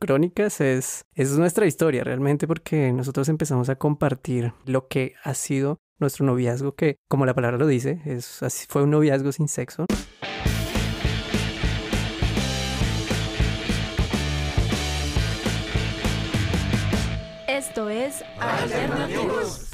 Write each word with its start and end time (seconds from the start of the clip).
Crónicas 0.00 0.62
es, 0.62 1.04
es 1.14 1.36
nuestra 1.36 1.66
historia 1.66 2.02
realmente 2.02 2.46
porque 2.46 2.90
nosotros 2.90 3.28
empezamos 3.28 3.68
a 3.68 3.76
compartir 3.76 4.54
lo 4.64 4.88
que 4.88 5.12
ha 5.22 5.34
sido 5.34 5.76
nuestro 5.98 6.24
noviazgo, 6.24 6.74
que 6.74 6.96
como 7.06 7.26
la 7.26 7.34
palabra 7.34 7.58
lo 7.58 7.66
dice, 7.66 8.00
es, 8.06 8.42
así, 8.42 8.66
fue 8.66 8.82
un 8.82 8.90
noviazgo 8.90 9.30
sin 9.30 9.46
sexo. 9.46 9.84
Esto 17.46 17.90
es 17.90 18.24
Alternativos. 18.40 19.70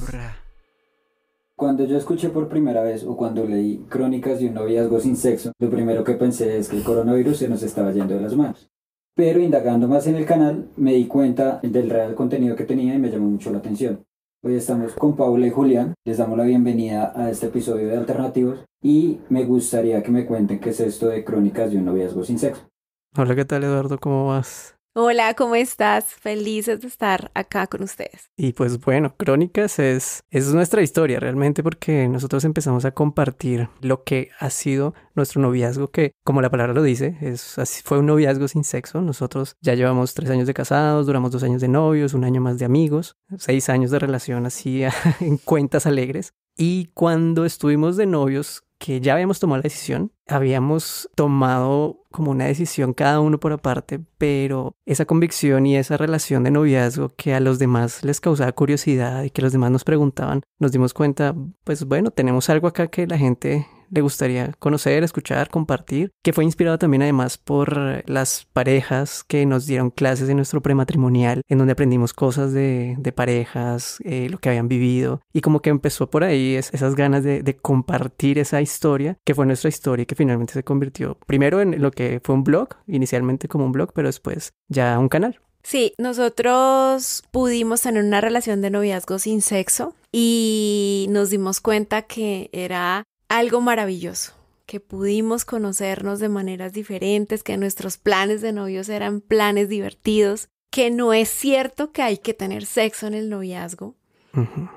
Cuando 1.54 1.84
yo 1.84 1.96
escuché 1.96 2.30
por 2.30 2.48
primera 2.48 2.82
vez 2.82 3.04
o 3.04 3.16
cuando 3.16 3.46
leí 3.46 3.86
Crónicas 3.88 4.40
de 4.40 4.48
un 4.48 4.54
noviazgo 4.54 4.98
sin 4.98 5.16
sexo, 5.16 5.52
lo 5.60 5.70
primero 5.70 6.02
que 6.02 6.14
pensé 6.14 6.58
es 6.58 6.68
que 6.68 6.78
el 6.78 6.82
coronavirus 6.82 7.38
se 7.38 7.48
nos 7.48 7.62
estaba 7.62 7.92
yendo 7.92 8.14
de 8.14 8.20
las 8.20 8.34
manos. 8.34 8.68
Pero 9.16 9.40
indagando 9.40 9.88
más 9.88 10.06
en 10.06 10.16
el 10.16 10.26
canal, 10.26 10.68
me 10.76 10.92
di 10.92 11.06
cuenta 11.06 11.58
del 11.62 11.88
real 11.88 12.14
contenido 12.14 12.54
que 12.54 12.64
tenía 12.64 12.94
y 12.94 12.98
me 12.98 13.10
llamó 13.10 13.30
mucho 13.30 13.50
la 13.50 13.58
atención. 13.58 14.04
Hoy 14.44 14.56
estamos 14.56 14.92
con 14.92 15.16
Paula 15.16 15.46
y 15.46 15.50
Julián, 15.50 15.94
les 16.04 16.18
damos 16.18 16.36
la 16.36 16.44
bienvenida 16.44 17.14
a 17.16 17.30
este 17.30 17.46
episodio 17.46 17.88
de 17.88 17.96
Alternativos 17.96 18.62
y 18.82 19.20
me 19.30 19.46
gustaría 19.46 20.02
que 20.02 20.10
me 20.10 20.26
cuenten 20.26 20.60
qué 20.60 20.68
es 20.68 20.80
esto 20.80 21.08
de 21.08 21.24
Crónicas 21.24 21.70
de 21.70 21.78
un 21.78 21.86
noviazgo 21.86 22.24
sin 22.24 22.38
sexo. 22.38 22.68
Hola, 23.16 23.34
¿qué 23.34 23.46
tal 23.46 23.64
Eduardo? 23.64 23.96
¿Cómo 23.98 24.26
vas? 24.26 24.75
Hola, 24.98 25.34
¿cómo 25.34 25.56
estás? 25.56 26.06
Felices 26.06 26.80
de 26.80 26.88
estar 26.88 27.30
acá 27.34 27.66
con 27.66 27.82
ustedes. 27.82 28.30
Y 28.34 28.54
pues 28.54 28.80
bueno, 28.80 29.14
Crónicas 29.14 29.78
es, 29.78 30.22
es 30.30 30.54
nuestra 30.54 30.80
historia 30.80 31.20
realmente 31.20 31.62
porque 31.62 32.08
nosotros 32.08 32.46
empezamos 32.46 32.86
a 32.86 32.92
compartir 32.92 33.68
lo 33.82 34.04
que 34.04 34.30
ha 34.40 34.48
sido 34.48 34.94
nuestro 35.14 35.42
noviazgo, 35.42 35.88
que 35.88 36.12
como 36.24 36.40
la 36.40 36.48
palabra 36.48 36.72
lo 36.72 36.82
dice, 36.82 37.18
es, 37.20 37.58
fue 37.84 37.98
un 37.98 38.06
noviazgo 38.06 38.48
sin 38.48 38.64
sexo. 38.64 39.02
Nosotros 39.02 39.56
ya 39.60 39.74
llevamos 39.74 40.14
tres 40.14 40.30
años 40.30 40.46
de 40.46 40.54
casados, 40.54 41.04
duramos 41.04 41.30
dos 41.30 41.42
años 41.42 41.60
de 41.60 41.68
novios, 41.68 42.14
un 42.14 42.24
año 42.24 42.40
más 42.40 42.58
de 42.58 42.64
amigos, 42.64 43.18
seis 43.36 43.68
años 43.68 43.90
de 43.90 43.98
relación 43.98 44.46
así 44.46 44.82
en 45.20 45.36
cuentas 45.36 45.84
alegres. 45.84 46.32
Y 46.56 46.86
cuando 46.94 47.44
estuvimos 47.44 47.98
de 47.98 48.06
novios, 48.06 48.62
que 48.78 49.00
ya 49.00 49.14
habíamos 49.14 49.40
tomado 49.40 49.58
la 49.58 49.64
decisión, 49.64 50.12
habíamos 50.26 51.08
tomado 51.14 52.05
como 52.16 52.30
una 52.30 52.46
decisión 52.46 52.94
cada 52.94 53.20
uno 53.20 53.38
por 53.38 53.52
aparte, 53.52 54.00
pero 54.16 54.74
esa 54.86 55.04
convicción 55.04 55.66
y 55.66 55.76
esa 55.76 55.98
relación 55.98 56.44
de 56.44 56.50
noviazgo 56.50 57.12
que 57.14 57.34
a 57.34 57.40
los 57.40 57.58
demás 57.58 58.02
les 58.04 58.22
causaba 58.22 58.50
curiosidad 58.52 59.22
y 59.22 59.30
que 59.30 59.42
los 59.42 59.52
demás 59.52 59.70
nos 59.70 59.84
preguntaban, 59.84 60.40
nos 60.58 60.72
dimos 60.72 60.94
cuenta, 60.94 61.34
pues 61.62 61.84
bueno, 61.84 62.10
tenemos 62.10 62.48
algo 62.48 62.68
acá 62.68 62.86
que 62.86 63.06
la 63.06 63.18
gente 63.18 63.66
le 63.90 64.00
gustaría 64.00 64.52
conocer, 64.58 65.02
escuchar, 65.02 65.48
compartir, 65.48 66.10
que 66.22 66.32
fue 66.32 66.44
inspirado 66.44 66.78
también 66.78 67.02
además 67.02 67.38
por 67.38 68.08
las 68.08 68.46
parejas 68.52 69.24
que 69.24 69.46
nos 69.46 69.66
dieron 69.66 69.90
clases 69.90 70.28
en 70.28 70.36
nuestro 70.36 70.60
prematrimonial, 70.60 71.42
en 71.48 71.58
donde 71.58 71.72
aprendimos 71.72 72.12
cosas 72.12 72.52
de, 72.52 72.96
de 72.98 73.12
parejas, 73.12 73.98
eh, 74.04 74.28
lo 74.30 74.38
que 74.38 74.48
habían 74.48 74.68
vivido, 74.68 75.20
y 75.32 75.40
como 75.40 75.60
que 75.60 75.70
empezó 75.70 76.10
por 76.10 76.24
ahí 76.24 76.56
esas 76.56 76.94
ganas 76.94 77.24
de, 77.24 77.42
de 77.42 77.56
compartir 77.56 78.38
esa 78.38 78.60
historia, 78.60 79.18
que 79.24 79.34
fue 79.34 79.46
nuestra 79.46 79.68
historia 79.68 80.04
que 80.04 80.14
finalmente 80.14 80.52
se 80.52 80.64
convirtió 80.64 81.18
primero 81.26 81.60
en 81.60 81.80
lo 81.80 81.90
que 81.90 82.20
fue 82.22 82.34
un 82.34 82.44
blog, 82.44 82.68
inicialmente 82.86 83.48
como 83.48 83.64
un 83.64 83.72
blog, 83.72 83.92
pero 83.92 84.08
después 84.08 84.52
ya 84.68 84.98
un 84.98 85.08
canal. 85.08 85.40
Sí, 85.66 85.94
nosotros 85.98 87.24
pudimos 87.32 87.82
tener 87.82 88.04
una 88.04 88.20
relación 88.20 88.62
de 88.62 88.70
noviazgo 88.70 89.18
sin 89.18 89.42
sexo 89.42 89.96
y 90.12 91.08
nos 91.10 91.30
dimos 91.30 91.60
cuenta 91.60 92.02
que 92.02 92.50
era 92.52 93.02
algo 93.28 93.60
maravilloso, 93.60 94.32
que 94.66 94.80
pudimos 94.80 95.44
conocernos 95.44 96.18
de 96.18 96.28
maneras 96.28 96.72
diferentes, 96.72 97.42
que 97.42 97.56
nuestros 97.56 97.98
planes 97.98 98.40
de 98.42 98.52
novios 98.52 98.88
eran 98.88 99.20
planes 99.20 99.68
divertidos, 99.68 100.48
que 100.70 100.90
no 100.90 101.12
es 101.12 101.28
cierto 101.28 101.92
que 101.92 102.02
hay 102.02 102.18
que 102.18 102.34
tener 102.34 102.66
sexo 102.66 103.06
en 103.06 103.14
el 103.14 103.28
noviazgo, 103.28 103.94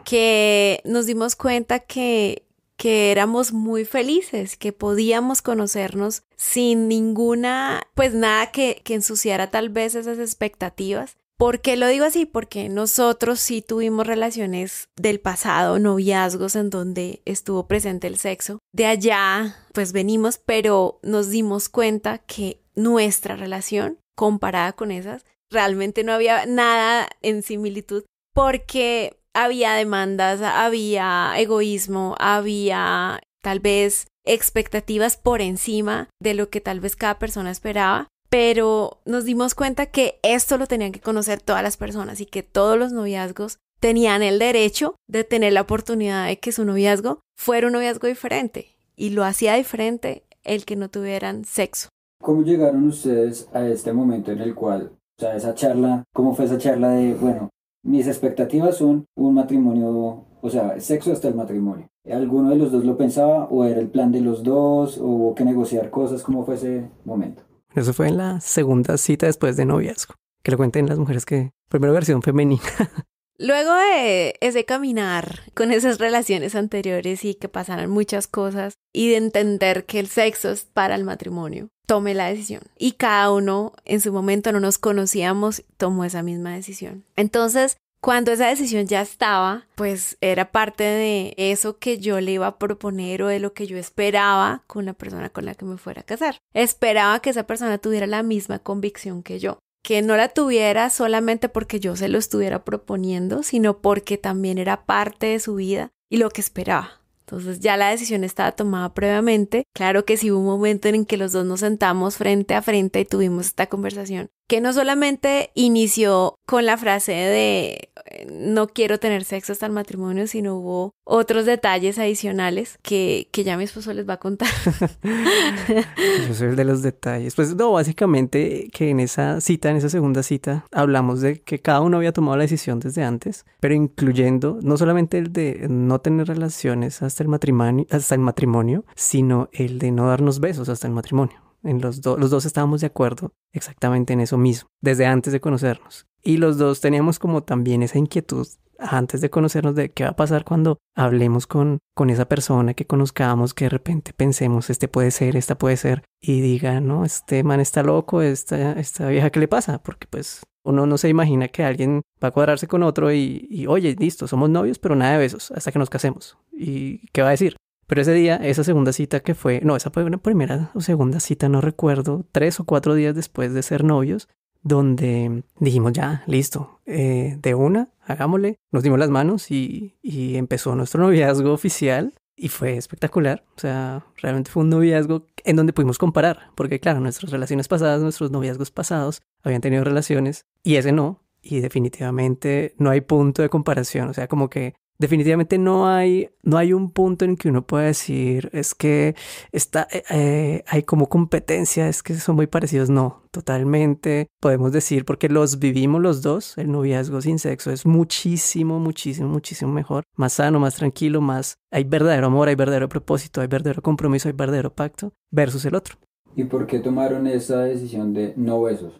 que 0.05 0.81
nos 0.86 1.05
dimos 1.05 1.36
cuenta 1.36 1.80
que 1.80 2.45
que 2.80 3.11
éramos 3.11 3.52
muy 3.52 3.83
felices, 3.83 4.55
que 4.55 4.71
podíamos 4.71 5.42
conocernos 5.42 6.23
sin 6.38 6.88
ninguna, 6.88 7.83
pues 7.93 8.14
nada 8.14 8.52
que, 8.52 8.82
que 8.86 8.93
ensuciara 8.93 9.52
tal 9.52 9.67
vez 9.67 9.95
esas 9.95 10.17
expectativas 10.17 11.17
¿Por 11.39 11.61
qué 11.61 11.77
lo 11.77 11.88
digo 11.88 12.04
así? 12.04 12.26
Porque 12.26 12.67
nosotros 12.67 13.39
sí 13.39 13.61
tuvimos 13.61 14.05
relaciones 14.05 14.89
del 14.98 15.22
pasado, 15.22 15.80
noviazgos 15.80 16.58
en 16.58 16.70
donde 16.70 17.22
estuvo 17.23 17.66
presente 17.66 18.08
el 18.08 18.17
sexo. 18.17 18.60
De 18.73 18.86
allá, 18.86 19.55
pues 19.72 19.94
venimos, 19.94 20.38
pero 20.38 21.00
nos 21.02 21.30
dimos 21.30 21.70
cuenta 21.70 22.17
que 22.17 22.60
nuestra 22.76 23.38
relación, 23.38 24.00
comparada 24.17 24.73
con 24.73 24.92
esas, 24.92 25.26
realmente 25.50 26.04
no 26.04 26.11
había 26.11 26.45
nada 26.45 27.08
en 27.22 27.42
similitud 27.42 28.04
porque 28.33 29.17
había 29.33 29.76
demandas, 29.76 30.42
había 30.42 31.32
egoísmo, 31.38 32.17
había 32.20 33.21
tal 33.42 33.61
vez 33.61 34.08
expectativas 34.26 35.16
por 35.16 35.39
encima 35.39 36.10
de 36.21 36.33
lo 36.33 36.50
que 36.50 36.60
tal 36.60 36.82
vez 36.82 36.98
cada 36.98 37.17
persona 37.17 37.50
esperaba 37.50 38.10
pero 38.30 39.00
nos 39.06 39.26
dimos 39.26 39.56
cuenta 39.56 39.88
que 39.88 40.20
esto 40.23 40.58
lo 40.58 40.67
tenían 40.67 40.92
que 40.92 41.02
conocer 41.02 41.42
todas 41.42 41.64
las 41.64 41.78
personas 41.78 42.22
y 42.22 42.26
que 42.26 42.44
todos 42.44 42.78
los 42.78 42.92
noviazgos 42.92 43.58
tenían 43.80 44.22
el 44.22 44.40
derecho 44.40 44.95
de 45.08 45.23
tener 45.23 45.54
la 45.54 45.62
oportunidad 45.62 46.28
de 46.28 46.39
que 46.39 46.52
su 46.52 46.66
noviazgo 46.66 47.22
fuera 47.38 47.68
un 47.68 47.73
noviazgo 47.73 48.08
diferente 48.08 48.76
y 48.95 49.12
lo 49.12 49.23
hacía 49.23 49.56
diferente 49.56 50.23
el 50.44 50.66
que 50.66 50.76
no 50.76 50.89
tuvieran 50.89 51.45
sexo. 51.45 51.89
¿Cómo 52.22 52.44
llegaron 52.44 52.88
ustedes 52.88 53.48
a 53.54 53.66
este 53.68 53.94
momento 53.94 54.32
en 54.32 54.39
el 54.39 54.54
cual, 54.54 54.92
o 55.18 55.22
sea, 55.22 55.36
esa 55.36 55.56
charla, 55.56 56.04
cómo 56.14 56.36
fue 56.36 56.45
esa 56.45 56.58
charla 56.58 56.89
de, 56.89 57.14
bueno, 57.14 57.50
mis 57.84 58.08
expectativas 58.08 58.78
son 58.78 59.06
un 59.18 59.34
matrimonio, 59.34 60.26
o 60.42 60.50
sea, 60.50 60.80
sexo 60.82 61.14
hasta 61.14 61.30
el 61.30 61.36
matrimonio? 61.36 61.88
¿Alguno 62.10 62.50
de 62.50 62.58
los 62.58 62.72
dos 62.72 62.84
lo 62.84 62.98
pensaba 62.98 63.45
o 63.45 63.64
era 63.64 63.80
el 63.80 63.89
plan 63.89 64.12
de 64.12 64.22
los 64.22 64.44
dos 64.44 64.98
o 64.98 65.06
hubo 65.06 65.36
que 65.36 65.45
negociar 65.45 65.89
cosas? 65.89 66.23
¿Cómo 66.23 66.44
fue 66.44 66.56
ese 66.56 66.89
momento? 67.06 67.44
Eso 67.80 67.94
fue 67.94 68.10
en 68.10 68.17
la 68.17 68.42
segunda 68.42 68.98
cita 68.98 69.26
después 69.26 69.56
de 69.56 69.66
noviazgo. 69.66 70.16
Que 70.44 70.52
lo 70.52 70.58
cuenten 70.58 70.88
las 70.88 71.00
mujeres 71.00 71.26
que 71.26 71.52
primero 71.70 71.94
versión 71.94 72.22
femenina. 72.22 72.62
Luego 73.38 73.73
de 73.73 74.36
ese 74.42 74.66
caminar 74.66 75.44
con 75.54 75.72
esas 75.72 75.98
relaciones 75.98 76.56
anteriores 76.56 77.23
y 77.23 77.36
que 77.36 77.48
pasaran 77.48 77.89
muchas 77.89 78.28
cosas 78.28 78.73
y 78.94 79.10
de 79.10 79.16
entender 79.16 79.86
que 79.86 80.00
el 80.02 80.08
sexo 80.08 80.52
es 80.52 80.66
para 80.66 80.95
el 80.95 81.06
matrimonio, 81.06 81.70
tomé 81.88 82.14
la 82.14 82.28
decisión. 82.28 82.64
Y 82.78 82.94
cada 82.94 83.32
uno 83.32 83.72
en 83.86 84.02
su 84.02 84.12
momento 84.12 84.52
no 84.52 84.60
nos 84.60 84.78
conocíamos, 84.78 85.64
tomó 85.78 86.04
esa 86.04 86.22
misma 86.22 86.54
decisión. 86.54 87.06
Entonces, 87.16 87.78
cuando 88.02 88.32
esa 88.32 88.48
decisión 88.48 88.87
ya 88.87 89.02
estaba, 89.02 89.67
pues 89.76 90.17
era 90.21 90.52
parte 90.52 90.83
de 90.83 91.33
eso 91.37 91.77
que 91.77 91.99
yo 91.99 92.21
le 92.21 92.32
iba 92.32 92.48
a 92.48 92.58
proponer 92.58 93.23
o 93.23 93.27
de 93.27 93.39
lo 93.39 93.54
que 93.54 93.67
yo 93.67 93.77
esperaba 93.77 94.64
con 94.67 94.86
la 94.86 94.93
persona 94.93 95.30
con 95.30 95.45
la 95.45 95.55
que 95.55 95.65
me 95.65 95.77
fuera 95.77 96.02
a 96.02 96.05
casar. 96.05 96.38
Esperaba 96.54 97.20
que 97.20 97.30
esa 97.30 97.43
persona 97.43 97.77
tuviera 97.77 98.08
la 98.08 98.23
misma 98.23 98.59
convicción 98.59 99.21
que 99.21 99.39
yo, 99.39 99.59
que 99.83 100.02
no 100.02 100.15
la 100.15 100.30
tuviera 100.30 100.89
solamente 100.89 101.49
porque 101.49 101.80
yo 101.80 101.95
se 101.95 102.08
lo 102.08 102.17
estuviera 102.17 102.64
proponiendo, 102.64 103.43
sino 103.43 103.80
porque 103.80 104.17
también 104.17 104.58
era 104.58 104.86
parte 104.86 105.27
de 105.27 105.39
su 105.39 105.55
vida 105.55 105.89
y 106.09 106.17
lo 106.17 106.30
que 106.30 106.42
esperaba. 106.42 106.99
Entonces 107.26 107.59
ya 107.59 107.77
la 107.77 107.89
decisión 107.89 108.23
estaba 108.23 108.54
tomada 108.54 108.93
previamente. 108.93 109.65
Claro 109.76 110.04
que 110.04 110.17
sí 110.17 110.32
hubo 110.32 110.39
un 110.39 110.45
momento 110.45 110.88
en 110.88 111.05
que 111.05 111.17
los 111.17 111.32
dos 111.32 111.45
nos 111.45 111.59
sentamos 111.59 112.17
frente 112.17 112.55
a 112.55 112.61
frente 112.61 113.02
y 113.02 113.05
tuvimos 113.05 113.48
esta 113.48 113.67
conversación, 113.67 114.30
que 114.49 114.61
no 114.61 114.73
solamente 114.73 115.52
inició 115.54 116.33
con 116.48 116.65
la 116.65 116.76
frase 116.76 117.11
de 117.11 117.89
no 118.32 118.67
quiero 118.67 118.99
tener 118.99 119.23
sexo 119.23 119.54
hasta 119.54 119.67
el 119.67 119.71
matrimonio, 119.71 120.26
sino 120.26 120.55
hubo 120.55 120.92
otros 121.04 121.45
detalles 121.45 121.99
adicionales 121.99 122.80
que, 122.82 123.30
que 123.32 123.43
ya 123.43 123.58
mi 123.58 123.65
esposo 123.65 123.93
les 123.93 124.09
va 124.09 124.14
a 124.14 124.17
contar. 124.17 124.49
Yo 126.27 126.33
soy 126.33 126.48
el 126.48 126.55
de 126.55 126.65
los 126.65 126.82
detalles. 126.82 127.36
Pues 127.36 127.55
no, 127.55 127.71
básicamente 127.71 128.69
que 128.74 128.89
en 128.89 129.00
esa 129.00 129.39
cita, 129.39 129.69
en 129.69 129.77
esa 129.77 129.89
segunda 129.89 130.24
cita, 130.24 130.65
hablamos 130.71 131.21
de 131.21 131.41
que 131.41 131.59
cada 131.59 131.81
uno 131.81 131.97
había 131.97 132.12
tomado 132.12 132.35
la 132.35 132.44
decisión 132.44 132.79
desde 132.79 133.03
antes, 133.03 133.45
pero 133.59 133.75
incluyendo 133.75 134.57
no 134.63 134.77
solamente 134.77 135.19
el 135.19 135.31
de 135.31 135.68
no 135.69 136.01
tener 136.01 136.27
relaciones 136.27 137.03
hasta 137.03 137.21
el 137.21 137.29
matrimonio, 137.29 137.85
hasta 137.91 138.15
el 138.15 138.21
matrimonio, 138.21 138.83
sino 138.95 139.47
el 139.51 139.77
de 139.77 139.91
no 139.91 140.07
darnos 140.07 140.39
besos 140.39 140.69
hasta 140.69 140.88
el 140.88 140.94
matrimonio. 140.94 141.49
En 141.63 141.81
los, 141.81 142.06
los 142.06 142.29
dos 142.29 142.45
estábamos 142.45 142.81
de 142.81 142.88
acuerdo 142.88 143.33
exactamente 143.51 144.13
en 144.13 144.21
eso 144.21 144.38
mismo, 144.38 144.69
desde 144.81 145.06
antes 145.06 145.33
de 145.33 145.41
conocernos. 145.41 146.07
Y 146.23 146.38
los 146.38 146.57
dos 146.57 146.81
teníamos 146.81 147.19
como 147.19 147.44
también 147.44 147.83
esa 147.83 147.97
inquietud 147.97 148.47
antes 148.79 149.21
de 149.21 149.29
conocernos 149.29 149.75
de 149.75 149.91
qué 149.91 150.06
va 150.06 150.11
a 150.11 150.15
pasar 150.15 150.45
cuando 150.45 150.77
hablemos 150.95 151.47
con, 151.47 151.79
con 151.94 152.09
esa 152.09 152.25
persona 152.25 152.73
que 152.73 152.85
conozcamos, 152.85 153.53
que 153.53 153.65
de 153.65 153.69
repente 153.69 154.13
pensemos, 154.13 154.69
este 154.69 154.88
puede 154.88 155.11
ser, 155.11 155.35
esta 155.35 155.57
puede 155.57 155.77
ser, 155.77 156.03
y 156.21 156.41
diga, 156.41 156.79
no, 156.79 157.06
este 157.06 157.44
man 157.44 157.59
está 157.59 157.83
loco, 157.83 158.21
esta, 158.21 158.73
esta 158.73 159.09
vieja, 159.09 159.29
¿qué 159.29 159.39
le 159.39 159.47
pasa? 159.47 159.79
Porque 159.79 160.07
pues 160.09 160.45
uno 160.63 160.85
no 160.85 160.97
se 160.97 161.09
imagina 161.09 161.47
que 161.47 161.63
alguien 161.63 162.01
va 162.23 162.29
a 162.29 162.31
cuadrarse 162.31 162.67
con 162.67 162.83
otro 162.83 163.12
y, 163.12 163.47
y, 163.50 163.67
oye, 163.67 163.95
listo, 164.00 164.27
somos 164.27 164.50
novios, 164.50 164.79
pero 164.79 164.95
nada 164.95 165.13
de 165.13 165.19
besos 165.19 165.51
hasta 165.51 165.71
que 165.71 165.79
nos 165.79 165.89
casemos. 165.89 166.38
¿Y 166.51 167.07
qué 167.09 167.21
va 167.21 167.29
a 167.29 167.31
decir? 167.31 167.55
Pero 167.89 168.03
ese 168.03 168.13
día, 168.13 168.36
esa 168.36 168.63
segunda 168.63 168.94
cita 168.94 169.21
que 169.21 169.33
fue, 169.33 169.62
no, 169.63 169.75
esa 169.75 169.89
fue 169.89 170.03
una 170.03 170.19
primera 170.19 170.69
o 170.75 170.81
segunda 170.81 171.19
cita, 171.19 171.50
no 171.50 171.59
recuerdo, 171.59 172.24
tres 172.31 172.59
o 172.59 172.63
cuatro 172.63 172.94
días 172.94 173.15
después 173.15 173.51
de 173.51 173.63
ser 173.63 173.83
novios, 173.83 174.30
donde 174.62 175.41
dijimos 175.59 175.94
ya, 175.94 176.21
listo, 176.27 176.81
eh, 176.86 177.39
de 177.41 177.56
una, 177.56 177.89
hagámosle, 178.06 178.59
nos 178.71 178.83
dimos 178.83 179.00
las 179.00 179.09
manos 179.09 179.50
y, 179.50 179.97
y 180.03 180.36
empezó 180.36 180.75
nuestro 180.75 181.01
noviazgo 181.01 181.51
oficial 181.51 182.13
y 182.36 182.50
fue 182.50 182.77
espectacular. 182.77 183.44
O 183.57 183.59
sea, 183.59 184.06
realmente 184.18 184.51
fue 184.51 184.62
un 184.62 184.69
noviazgo 184.69 185.25
en 185.44 185.56
donde 185.56 185.74
pudimos 185.74 185.97
comparar, 185.97 186.51
porque 186.53 186.80
claro, 186.80 187.00
nuestras 187.00 187.31
relaciones 187.31 187.68
pasadas, 187.68 188.03
nuestros 188.03 188.30
noviazgos 188.30 188.69
pasados 188.69 189.24
habían 189.41 189.62
tenido 189.62 189.83
relaciones 189.83 190.45
y 190.63 190.75
ese 190.75 190.91
no. 190.91 191.24
Y 191.41 191.62
definitivamente 191.62 192.75
no 192.77 192.91
hay 192.91 193.01
punto 193.01 193.41
de 193.41 193.50
comparación. 193.50 194.09
O 194.09 194.13
sea, 194.13 194.27
como 194.27 194.50
que 194.50 194.75
definitivamente 195.00 195.57
no 195.57 195.88
hay, 195.88 196.30
no 196.44 196.57
hay 196.57 196.74
un 196.74 196.92
punto 196.92 197.25
en 197.25 197.38
que 197.38 197.50
uno 197.50 197.66
pueda 197.66 197.86
decir, 197.86 198.50
es 198.54 198.75
que 198.75 199.16
está, 199.51 199.88
eh, 199.92 200.04
eh, 200.10 200.63
hay 200.68 200.84
como 200.84 201.07
competencia, 201.07 201.88
es 201.88 202.04
que 202.04 202.16
son 202.16 202.36
muy 202.36 202.48
parecidos. 202.48 202.90
No, 202.90 203.24
totalmente 203.31 204.28
podemos 204.40 204.72
decir, 204.72 205.06
porque 205.06 205.30
los 205.30 205.57
vivimos 205.57 206.01
los 206.01 206.22
dos, 206.22 206.57
el 206.57 206.69
noviazgo 206.72 207.22
sin 207.22 207.40
sexo 207.40 207.72
es 207.72 207.86
muchísimo, 207.86 208.80
muchísimo, 208.80 209.30
muchísimo 209.30 209.72
mejor, 209.72 210.04
más 210.16 210.34
sano, 210.34 210.60
más 210.60 210.75
tranquilo, 210.75 211.22
más, 211.22 211.56
hay 211.72 211.86
verdadero 211.86 212.28
amor, 212.28 212.50
hay 212.50 212.56
verdadero 212.56 212.90
propósito, 212.90 213.42
hay 213.42 213.48
verdadero 213.48 213.81
compromiso, 213.81 214.28
hay 214.28 214.34
verdadero 214.34 214.74
pacto, 214.74 215.13
versus 215.31 215.66
el 215.66 215.75
otro. 215.75 215.96
¿Y 216.36 216.44
por 216.44 216.68
qué 216.68 216.80
tomaron 216.80 217.25
esa 217.25 217.62
decisión 217.63 218.13
de 218.13 218.34
no 218.36 218.62
besos? 218.62 218.94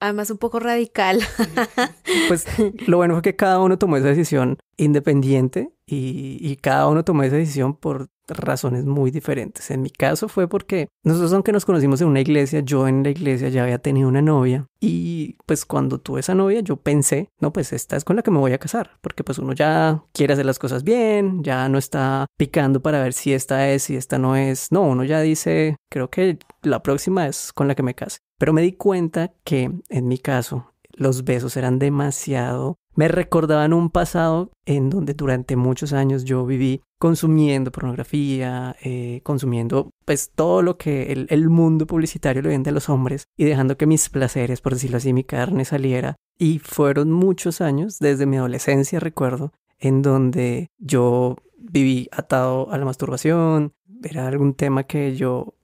Además 0.00 0.30
un 0.30 0.38
poco 0.38 0.60
radical. 0.60 1.20
Pues 2.28 2.46
lo 2.86 2.96
bueno 2.96 3.14
fue 3.14 3.22
que 3.22 3.36
cada 3.36 3.60
uno 3.60 3.78
tomó 3.78 3.96
esa 3.96 4.08
decisión 4.08 4.58
independiente 4.76 5.70
y, 5.86 6.38
y, 6.40 6.56
cada 6.56 6.88
uno 6.88 7.04
tomó 7.04 7.22
esa 7.22 7.36
decisión 7.36 7.76
por 7.76 8.08
razones 8.26 8.84
muy 8.84 9.10
diferentes. 9.10 9.70
En 9.70 9.82
mi 9.82 9.90
caso 9.90 10.28
fue 10.28 10.48
porque 10.48 10.88
nosotros 11.04 11.32
aunque 11.32 11.52
nos 11.52 11.64
conocimos 11.64 12.00
en 12.00 12.08
una 12.08 12.20
iglesia, 12.20 12.60
yo 12.60 12.88
en 12.88 13.02
la 13.02 13.10
iglesia 13.10 13.48
ya 13.48 13.62
había 13.62 13.78
tenido 13.78 14.08
una 14.08 14.22
novia 14.22 14.66
y 14.80 15.36
pues 15.46 15.64
cuando 15.64 15.98
tuve 15.98 16.20
esa 16.20 16.34
novia 16.34 16.60
yo 16.60 16.76
pensé, 16.76 17.28
no, 17.40 17.52
pues 17.52 17.72
esta 17.72 17.96
es 17.96 18.04
con 18.04 18.16
la 18.16 18.22
que 18.22 18.30
me 18.30 18.38
voy 18.38 18.52
a 18.52 18.58
casar, 18.58 18.98
porque 19.00 19.22
pues 19.22 19.38
uno 19.38 19.52
ya 19.52 20.02
quiere 20.12 20.32
hacer 20.32 20.46
las 20.46 20.58
cosas 20.58 20.82
bien, 20.82 21.44
ya 21.44 21.68
no 21.68 21.78
está 21.78 22.26
picando 22.36 22.80
para 22.82 23.00
ver 23.00 23.12
si 23.12 23.32
esta 23.32 23.68
es, 23.70 23.84
si 23.84 23.96
esta 23.96 24.18
no 24.18 24.36
es, 24.36 24.72
no, 24.72 24.82
uno 24.82 25.04
ya 25.04 25.20
dice, 25.20 25.76
creo 25.90 26.10
que 26.10 26.38
la 26.62 26.82
próxima 26.82 27.26
es 27.28 27.52
con 27.52 27.68
la 27.68 27.74
que 27.74 27.82
me 27.82 27.94
case. 27.94 28.18
Pero 28.38 28.52
me 28.52 28.62
di 28.62 28.72
cuenta 28.72 29.32
que 29.44 29.70
en 29.88 30.08
mi 30.08 30.18
caso 30.18 30.72
los 30.92 31.24
besos 31.24 31.56
eran 31.56 31.78
demasiado 31.78 32.78
me 32.96 33.08
recordaban 33.08 33.74
un 33.74 33.90
pasado 33.90 34.50
en 34.64 34.88
donde 34.88 35.12
durante 35.12 35.54
muchos 35.54 35.92
años 35.92 36.24
yo 36.24 36.46
viví 36.46 36.80
consumiendo 36.98 37.70
pornografía, 37.70 38.74
eh, 38.82 39.20
consumiendo 39.22 39.90
pues 40.06 40.30
todo 40.34 40.62
lo 40.62 40.78
que 40.78 41.12
el, 41.12 41.26
el, 41.28 41.50
mundo 41.50 41.86
publicitario 41.86 42.40
le 42.40 42.48
vende 42.48 42.70
a 42.70 42.72
los 42.72 42.88
hombres 42.88 43.24
y 43.36 43.44
dejando 43.44 43.76
que 43.76 43.86
mis 43.86 44.08
placeres, 44.08 44.62
por 44.62 44.72
decirlo 44.72 44.96
así, 44.96 45.12
mi 45.12 45.24
carne 45.24 45.66
saliera. 45.66 46.16
Y 46.38 46.58
fueron 46.58 47.12
muchos 47.12 47.60
años, 47.60 47.98
desde 47.98 48.24
mi 48.24 48.38
adolescencia 48.38 48.98
recuerdo, 48.98 49.52
en 49.78 50.00
donde 50.00 50.70
yo 50.78 51.36
viví 51.58 52.08
atado 52.12 52.70
a 52.70 52.78
la 52.78 52.86
masturbación, 52.86 53.74
era 54.02 54.26
algún 54.26 54.54
tema 54.54 54.84
que 54.84 55.16
yo 55.16 55.55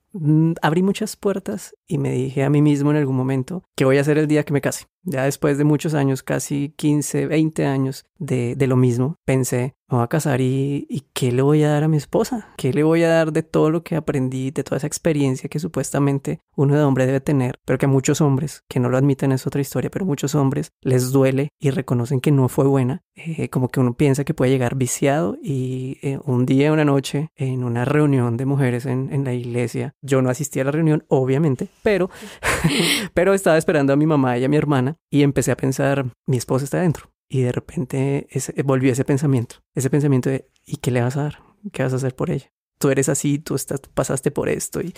abrí 0.61 0.82
muchas 0.82 1.17
puertas 1.17 1.75
y 1.87 1.99
me 1.99 2.12
dije 2.12 2.44
a 2.44 2.50
mí 2.50 2.62
mismo 2.62 2.91
en 2.91 2.97
algún 2.97 3.17
momento 3.17 3.64
que 3.76 3.85
voy 3.85 3.99
a 3.99 4.03
hacer 4.03 4.19
el 4.19 4.29
día 4.29 4.44
que 4.44 4.53
me 4.53 4.61
case. 4.61 4.87
Ya 5.04 5.25
después 5.25 5.58
de 5.58 5.64
muchos 5.64 5.94
años, 5.94 6.22
casi 6.22 6.72
15, 6.76 7.26
20 7.26 7.66
años 7.66 8.06
de, 8.19 8.54
de 8.54 8.66
lo 8.69 8.76
mismo, 8.76 9.16
pensé, 9.25 9.75
me 9.88 9.99
voy 9.99 10.04
a 10.04 10.08
casar 10.08 10.40
y, 10.40 10.87
y, 10.88 11.04
¿qué 11.12 11.32
le 11.32 11.43
voy 11.43 11.64
a 11.64 11.70
dar 11.70 11.82
a 11.82 11.88
mi 11.88 11.96
esposa? 11.96 12.49
¿Qué 12.56 12.72
le 12.72 12.84
voy 12.84 13.02
a 13.02 13.08
dar 13.08 13.32
de 13.32 13.43
todo 13.43 13.70
lo 13.70 13.82
que 13.82 13.96
aprendí, 13.96 14.50
de 14.52 14.62
toda 14.62 14.76
esa 14.78 14.87
experiencia 14.87 15.50
que 15.50 15.58
supuestamente 15.58 16.40
uno 16.56 16.76
de 16.76 16.82
hombre 16.82 17.04
debe 17.04 17.20
tener, 17.20 17.58
pero 17.64 17.78
que 17.78 17.87
a 17.87 17.88
muchos 17.88 18.20
hombres, 18.20 18.62
que 18.69 18.78
no 18.78 18.88
lo 18.88 18.96
admiten 18.96 19.32
es 19.32 19.46
otra 19.46 19.60
historia, 19.60 19.90
pero 19.90 20.06
muchos 20.06 20.34
hombres 20.34 20.70
les 20.81 21.10
duele 21.10 21.48
y 21.58 21.70
reconocen 21.70 22.20
que 22.20 22.31
no 22.31 22.48
fue 22.48 22.66
buena, 22.66 23.02
eh, 23.14 23.48
como 23.48 23.69
que 23.69 23.81
uno 23.81 23.94
piensa 23.94 24.25
que 24.25 24.34
puede 24.34 24.52
llegar 24.52 24.76
viciado 24.76 25.37
y 25.43 25.98
eh, 26.02 26.19
un 26.25 26.46
día, 26.46 26.72
una 26.72 26.84
noche, 26.84 27.28
en 27.37 27.64
una 27.64 27.84
reunión 27.84 28.37
de 28.37 28.46
mujeres 28.46 28.87
en, 28.87 29.12
en 29.12 29.25
la 29.25 29.34
iglesia, 29.34 29.94
yo 30.00 30.22
no 30.22 30.31
asistí 30.31 30.60
a 30.60 30.64
la 30.64 30.70
reunión, 30.70 31.05
obviamente, 31.08 31.69
pero, 31.82 32.08
pero 33.14 33.34
estaba 33.34 33.58
esperando 33.58 33.93
a 33.93 33.96
mi 33.96 34.06
mamá 34.06 34.38
y 34.38 34.44
a 34.44 34.48
mi 34.48 34.56
hermana 34.56 34.92
y 35.11 35.23
empecé 35.23 35.53
a 35.53 35.56
pensar, 35.56 36.12
mi 36.27 36.37
esposa 36.37 36.65
está 36.65 36.79
adentro 36.79 37.12
y 37.29 37.43
de 37.43 37.53
repente 37.53 38.27
ese, 38.31 38.62
volvió 38.62 38.93
ese 38.93 39.05
pensamiento, 39.05 39.56
ese 39.75 39.91
pensamiento 39.91 40.29
de, 40.31 40.49
¿y 40.67 40.77
qué 40.77 40.91
le 40.91 41.03
vas 41.03 41.17
a 41.17 41.23
dar? 41.25 41.43
¿Qué 41.73 41.83
vas 41.83 41.93
a 41.93 41.97
hacer 41.97 42.15
por 42.15 42.31
ella? 42.31 42.53
Tú 42.82 42.90
eres 42.90 43.08
así, 43.08 43.38
tú 43.38 43.55
estás, 43.55 43.81
pasaste 43.94 44.32
por 44.32 44.49
esto 44.49 44.81
y 44.81 44.93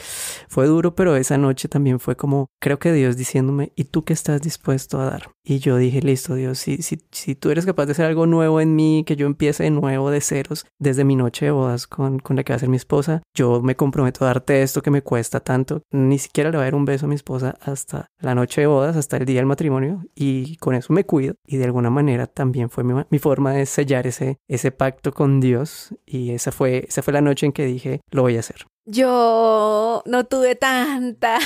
fue 0.49 0.67
duro, 0.67 0.95
pero 0.95 1.17
esa 1.17 1.37
noche 1.37 1.69
también 1.69 2.01
fue 2.01 2.17
como, 2.17 2.47
creo 2.59 2.79
que 2.79 2.95
Dios 2.95 3.19
diciéndome, 3.19 3.75
¿y 3.77 3.85
tú 3.85 4.05
qué 4.05 4.15
estás 4.15 4.41
dispuesto 4.41 4.99
a 4.99 5.05
dar? 5.05 5.35
Y 5.47 5.59
yo 5.59 5.77
dije, 5.77 6.01
listo, 6.01 6.35
Dios, 6.35 6.59
si, 6.59 6.79
si, 6.79 7.03
si 7.11 7.35
tú 7.35 7.51
eres 7.51 7.67
capaz 7.67 7.85
de 7.85 7.93
hacer 7.93 8.07
algo 8.07 8.25
nuevo 8.25 8.63
en 8.63 8.75
mí, 8.75 9.05
que 9.07 9.17
yo 9.17 9.27
empiece 9.27 9.65
de 9.65 9.71
nuevo 9.71 10.11
de 10.11 10.23
ceros 10.23 10.65
desde 10.79 11.05
mi 11.05 11.17
noche 11.17 11.45
de 11.45 11.51
bodas 11.51 11.87
con, 11.87 12.19
con 12.19 12.37
la 12.37 12.45
que 12.45 12.55
va 12.55 12.57
a 12.57 12.61
ser 12.61 12.71
mi 12.71 12.79
esposa, 12.79 13.23
yo 13.35 13.61
me 13.61 13.77
comprometo 13.77 14.25
a 14.25 14.29
darte 14.29 14.63
esto 14.63 14.81
que 14.81 14.91
me 14.91 15.03
cuesta 15.03 15.41
tanto. 15.41 15.83
Ni 15.91 16.19
siquiera 16.19 16.51
le 16.51 16.57
voy 16.57 16.63
a 16.63 16.65
dar 16.65 16.75
un 16.75 16.87
beso 16.87 17.05
a 17.05 17.11
mi 17.11 17.15
esposa 17.15 17.59
hasta 17.61 18.07
la 18.21 18.35
noche 18.35 18.63
de 18.63 18.69
bodas, 18.69 18.97
hasta 18.97 19.19
el 19.19 19.27
día 19.27 19.37
del 19.37 19.47
matrimonio, 19.47 20.07
y 20.15 20.57
con 20.57 20.75
eso 20.75 20.95
me 20.95 21.05
cuido. 21.05 21.35
Y 21.47 21.59
de 21.59 21.65
alguna 21.65 21.91
manera 21.91 22.27
también 22.27 22.71
fue 22.71 22.83
mi, 22.83 22.95
mi 23.11 23.19
forma 23.19 23.53
de 23.53 23.67
sellar 23.67 24.07
ese, 24.07 24.39
ese 24.49 24.71
pacto 24.73 25.13
con 25.13 25.41
Dios. 25.41 25.95
Y 26.07 26.31
esa 26.31 26.53
fue, 26.53 26.87
esa 26.89 27.03
fue 27.03 27.13
la 27.13 27.21
noche 27.21 27.45
en 27.45 27.53
que 27.53 27.67
dije, 27.75 28.01
lo 28.11 28.23
voy 28.23 28.37
a 28.37 28.41
hacer. 28.41 28.67
Yo 28.87 30.03
no 30.05 30.25
tuve 30.25 30.57
tanta, 30.57 31.39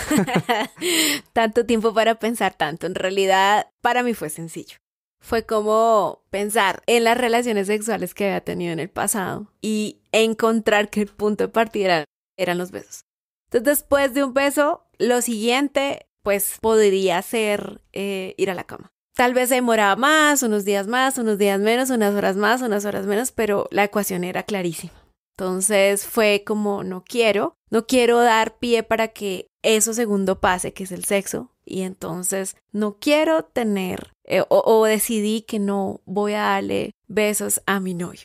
tanto 1.33 1.67
tiempo 1.67 1.95
para 1.95 2.19
pensar 2.19 2.55
tanto. 2.55 2.87
En 2.87 2.95
realidad, 2.95 3.69
para 3.81 4.03
mí 4.03 4.15
fue 4.15 4.29
sencillo. 4.29 4.77
Fue 5.21 5.45
como 5.45 6.23
pensar 6.31 6.83
en 6.87 7.05
las 7.05 7.19
relaciones 7.19 7.67
sexuales 7.67 8.15
que 8.15 8.27
había 8.27 8.41
tenido 8.41 8.73
en 8.73 8.81
el 8.81 8.91
pasado 8.91 9.53
y 9.61 10.01
encontrar 10.13 10.91
que 10.91 11.03
el 11.03 11.09
punto 11.09 11.45
de 11.45 11.49
partida 11.49 12.05
eran 12.37 12.59
los 12.59 12.71
besos. 12.71 13.03
Entonces, 13.47 13.79
después 13.79 14.15
de 14.15 14.25
un 14.25 14.35
beso, 14.35 14.85
lo 14.99 15.23
siguiente, 15.23 16.07
pues 16.23 16.59
podría 16.61 17.21
ser 17.23 17.81
eh, 17.93 18.35
ir 18.37 18.51
a 18.51 18.55
la 18.55 18.65
cama. 18.65 18.91
Tal 19.15 19.35
vez 19.35 19.49
demoraba 19.49 19.97
más, 19.97 20.43
unos 20.43 20.65
días 20.65 20.87
más, 20.87 21.19
unos 21.19 21.39
días 21.39 21.59
menos, 21.59 21.91
unas 21.91 22.15
horas 22.15 22.37
más, 22.37 22.63
unas 22.63 22.85
horas 22.85 23.07
menos, 23.07 23.33
pero 23.33 23.67
la 23.71 23.85
ecuación 23.85 24.23
era 24.23 24.45
clarísima. 24.45 24.93
Entonces 25.39 26.05
fue 26.05 26.43
como, 26.45 26.83
no 26.83 27.05
quiero, 27.05 27.55
no 27.71 27.87
quiero 27.87 28.19
dar 28.19 28.59
pie 28.59 28.83
para 28.83 29.07
que 29.07 29.47
eso 29.63 29.95
segundo 29.95 30.41
pase, 30.41 30.73
que 30.73 30.83
es 30.83 30.91
el 30.91 31.05
sexo. 31.05 31.53
Y 31.65 31.83
entonces 31.83 32.57
no 32.73 32.97
quiero 32.99 33.45
tener 33.45 34.11
eh, 34.25 34.41
o, 34.41 34.63
o, 34.65 34.85
decidí 34.85 35.43
que 35.43 35.61
no 35.61 36.01
voy 36.07 36.33
a 36.33 36.43
darle 36.43 36.91
besos 37.07 37.63
a 37.67 37.79
mi 37.79 37.95
novio. 37.95 38.23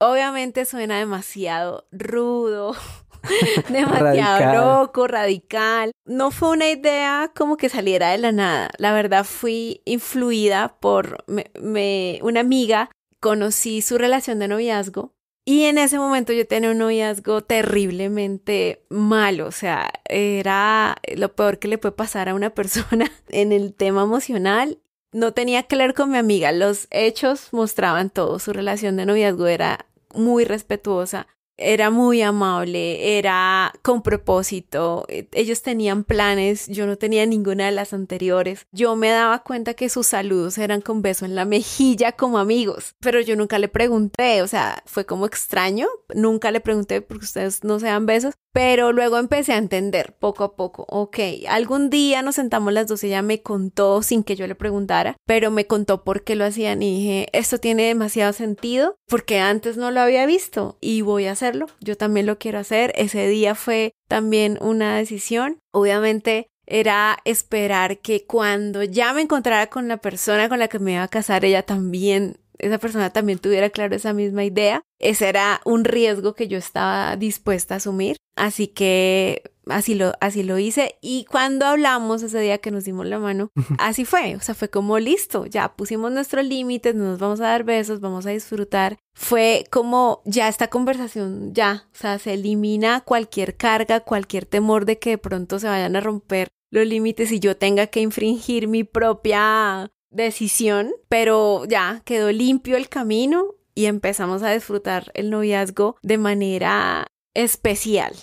Obviamente 0.00 0.64
suena 0.64 0.98
demasiado 0.98 1.86
rudo, 1.92 2.74
demasiado 3.68 4.38
radical. 4.38 4.56
loco, 4.56 5.06
radical. 5.06 5.90
No 6.06 6.30
fue 6.30 6.48
una 6.48 6.70
idea 6.70 7.30
como 7.36 7.58
que 7.58 7.68
saliera 7.68 8.08
de 8.08 8.18
la 8.18 8.32
nada. 8.32 8.70
La 8.78 8.94
verdad 8.94 9.24
fui 9.24 9.82
influida 9.84 10.78
por 10.80 11.24
me, 11.26 11.50
me, 11.60 12.20
una 12.22 12.40
amiga. 12.40 12.88
Conocí 13.20 13.82
su 13.82 13.98
relación 13.98 14.38
de 14.38 14.48
noviazgo 14.48 15.13
y 15.44 15.64
en 15.64 15.76
ese 15.76 15.98
momento 15.98 16.32
yo 16.32 16.46
tenía 16.46 16.70
un 16.70 16.78
noviazgo 16.78 17.42
terriblemente 17.42 18.84
malo, 18.88 19.46
o 19.46 19.52
sea, 19.52 19.90
era 20.06 20.96
lo 21.16 21.34
peor 21.34 21.58
que 21.58 21.68
le 21.68 21.76
puede 21.76 21.92
pasar 21.92 22.28
a 22.28 22.34
una 22.34 22.50
persona 22.50 23.10
en 23.28 23.52
el 23.52 23.74
tema 23.74 24.02
emocional. 24.02 24.78
No 25.12 25.32
tenía 25.32 25.62
que 25.64 25.76
leer 25.76 25.94
con 25.94 26.10
mi 26.10 26.18
amiga, 26.18 26.50
los 26.50 26.88
hechos 26.90 27.48
mostraban 27.52 28.10
todo, 28.10 28.38
su 28.38 28.52
relación 28.52 28.96
de 28.96 29.06
noviazgo 29.06 29.46
era 29.46 29.86
muy 30.12 30.44
respetuosa, 30.44 31.28
era 31.56 31.90
muy 31.90 32.22
amable, 32.22 33.18
era 33.18 33.72
con 33.82 34.02
propósito, 34.02 35.04
e, 35.08 35.28
ellos 35.32 35.62
tenían 35.62 36.04
planes, 36.04 36.66
yo 36.68 36.86
no 36.86 36.96
tenía 36.96 37.26
ninguna 37.26 37.66
de 37.66 37.72
las 37.72 37.92
anteriores. 37.92 38.66
Yo 38.72 38.96
me 38.96 39.10
daba 39.10 39.42
cuenta 39.42 39.74
que 39.74 39.88
sus 39.88 40.06
saludos 40.06 40.58
eran 40.58 40.80
con 40.80 41.02
beso 41.02 41.24
en 41.24 41.34
la 41.34 41.44
mejilla 41.44 42.12
como 42.12 42.38
amigos, 42.38 42.94
pero 43.00 43.20
yo 43.20 43.36
nunca 43.36 43.58
le 43.58 43.68
pregunté, 43.68 44.42
o 44.42 44.48
sea, 44.48 44.82
fue 44.86 45.06
como 45.06 45.26
extraño, 45.26 45.88
nunca 46.14 46.50
le 46.50 46.60
pregunté 46.60 47.00
porque 47.02 47.24
ustedes 47.24 47.64
no 47.64 47.78
se 47.78 47.86
dan 47.86 48.06
besos, 48.06 48.34
pero 48.54 48.92
luego 48.92 49.18
empecé 49.18 49.52
a 49.52 49.58
entender 49.58 50.14
poco 50.16 50.44
a 50.44 50.54
poco, 50.54 50.86
ok, 50.88 51.18
algún 51.48 51.90
día 51.90 52.22
nos 52.22 52.36
sentamos 52.36 52.72
las 52.72 52.86
dos, 52.86 53.02
ella 53.02 53.20
me 53.20 53.42
contó 53.42 54.00
sin 54.00 54.22
que 54.22 54.36
yo 54.36 54.46
le 54.46 54.54
preguntara, 54.54 55.16
pero 55.26 55.50
me 55.50 55.66
contó 55.66 56.04
por 56.04 56.22
qué 56.22 56.36
lo 56.36 56.44
hacían 56.44 56.80
y 56.80 56.98
dije, 56.98 57.28
esto 57.32 57.58
tiene 57.58 57.82
demasiado 57.82 58.32
sentido 58.32 58.94
porque 59.08 59.40
antes 59.40 59.76
no 59.76 59.90
lo 59.90 60.00
había 60.00 60.24
visto 60.24 60.78
y 60.80 61.00
voy 61.00 61.26
a 61.26 61.32
hacerlo, 61.32 61.66
yo 61.80 61.96
también 61.96 62.26
lo 62.26 62.38
quiero 62.38 62.60
hacer, 62.60 62.92
ese 62.94 63.26
día 63.26 63.56
fue 63.56 63.90
también 64.06 64.56
una 64.60 64.96
decisión, 64.98 65.58
obviamente 65.72 66.46
era 66.64 67.18
esperar 67.24 67.98
que 67.98 68.24
cuando 68.24 68.84
ya 68.84 69.12
me 69.14 69.22
encontrara 69.22 69.66
con 69.66 69.88
la 69.88 69.96
persona 69.96 70.48
con 70.48 70.60
la 70.60 70.68
que 70.68 70.78
me 70.78 70.92
iba 70.92 71.02
a 71.02 71.08
casar, 71.08 71.44
ella 71.44 71.64
también 71.64 72.38
esa 72.58 72.78
persona 72.78 73.10
también 73.10 73.40
tuviera 73.40 73.68
claro 73.70 73.94
esa 73.96 74.12
misma 74.12 74.44
idea. 74.44 74.82
Ese 74.98 75.28
era 75.28 75.60
un 75.64 75.84
riesgo 75.84 76.34
que 76.34 76.48
yo 76.48 76.56
estaba 76.56 77.16
dispuesta 77.16 77.74
a 77.74 77.76
asumir. 77.78 78.16
Así 78.36 78.68
que 78.68 79.54
así 79.66 79.94
lo, 79.94 80.12
así 80.20 80.42
lo 80.42 80.58
hice. 80.58 80.96
Y 81.00 81.24
cuando 81.24 81.66
hablamos 81.66 82.22
ese 82.22 82.40
día 82.40 82.58
que 82.58 82.70
nos 82.70 82.84
dimos 82.84 83.06
la 83.06 83.18
mano, 83.18 83.50
así 83.78 84.04
fue. 84.04 84.36
O 84.36 84.40
sea, 84.40 84.54
fue 84.54 84.68
como 84.68 84.98
listo, 84.98 85.46
ya 85.46 85.74
pusimos 85.74 86.12
nuestros 86.12 86.44
límites, 86.44 86.94
nos 86.94 87.18
vamos 87.18 87.40
a 87.40 87.44
dar 87.44 87.64
besos, 87.64 88.00
vamos 88.00 88.26
a 88.26 88.30
disfrutar. 88.30 88.98
Fue 89.14 89.64
como 89.70 90.22
ya 90.24 90.48
esta 90.48 90.68
conversación, 90.68 91.54
ya, 91.54 91.88
o 91.92 91.96
sea, 91.96 92.18
se 92.18 92.34
elimina 92.34 93.02
cualquier 93.02 93.56
carga, 93.56 94.00
cualquier 94.00 94.46
temor 94.46 94.84
de 94.84 94.98
que 94.98 95.10
de 95.10 95.18
pronto 95.18 95.58
se 95.58 95.68
vayan 95.68 95.96
a 95.96 96.00
romper 96.00 96.48
los 96.70 96.86
límites 96.86 97.30
y 97.30 97.38
yo 97.38 97.56
tenga 97.56 97.86
que 97.86 98.00
infringir 98.00 98.66
mi 98.66 98.82
propia 98.82 99.92
decisión, 100.10 100.92
pero 101.08 101.64
ya 101.66 102.02
quedó 102.04 102.32
limpio 102.32 102.76
el 102.76 102.88
camino 102.88 103.54
y 103.74 103.86
empezamos 103.86 104.42
a 104.42 104.52
disfrutar 104.52 105.10
el 105.14 105.30
noviazgo 105.30 105.96
de 106.02 106.18
manera 106.18 107.06
especial. 107.34 108.14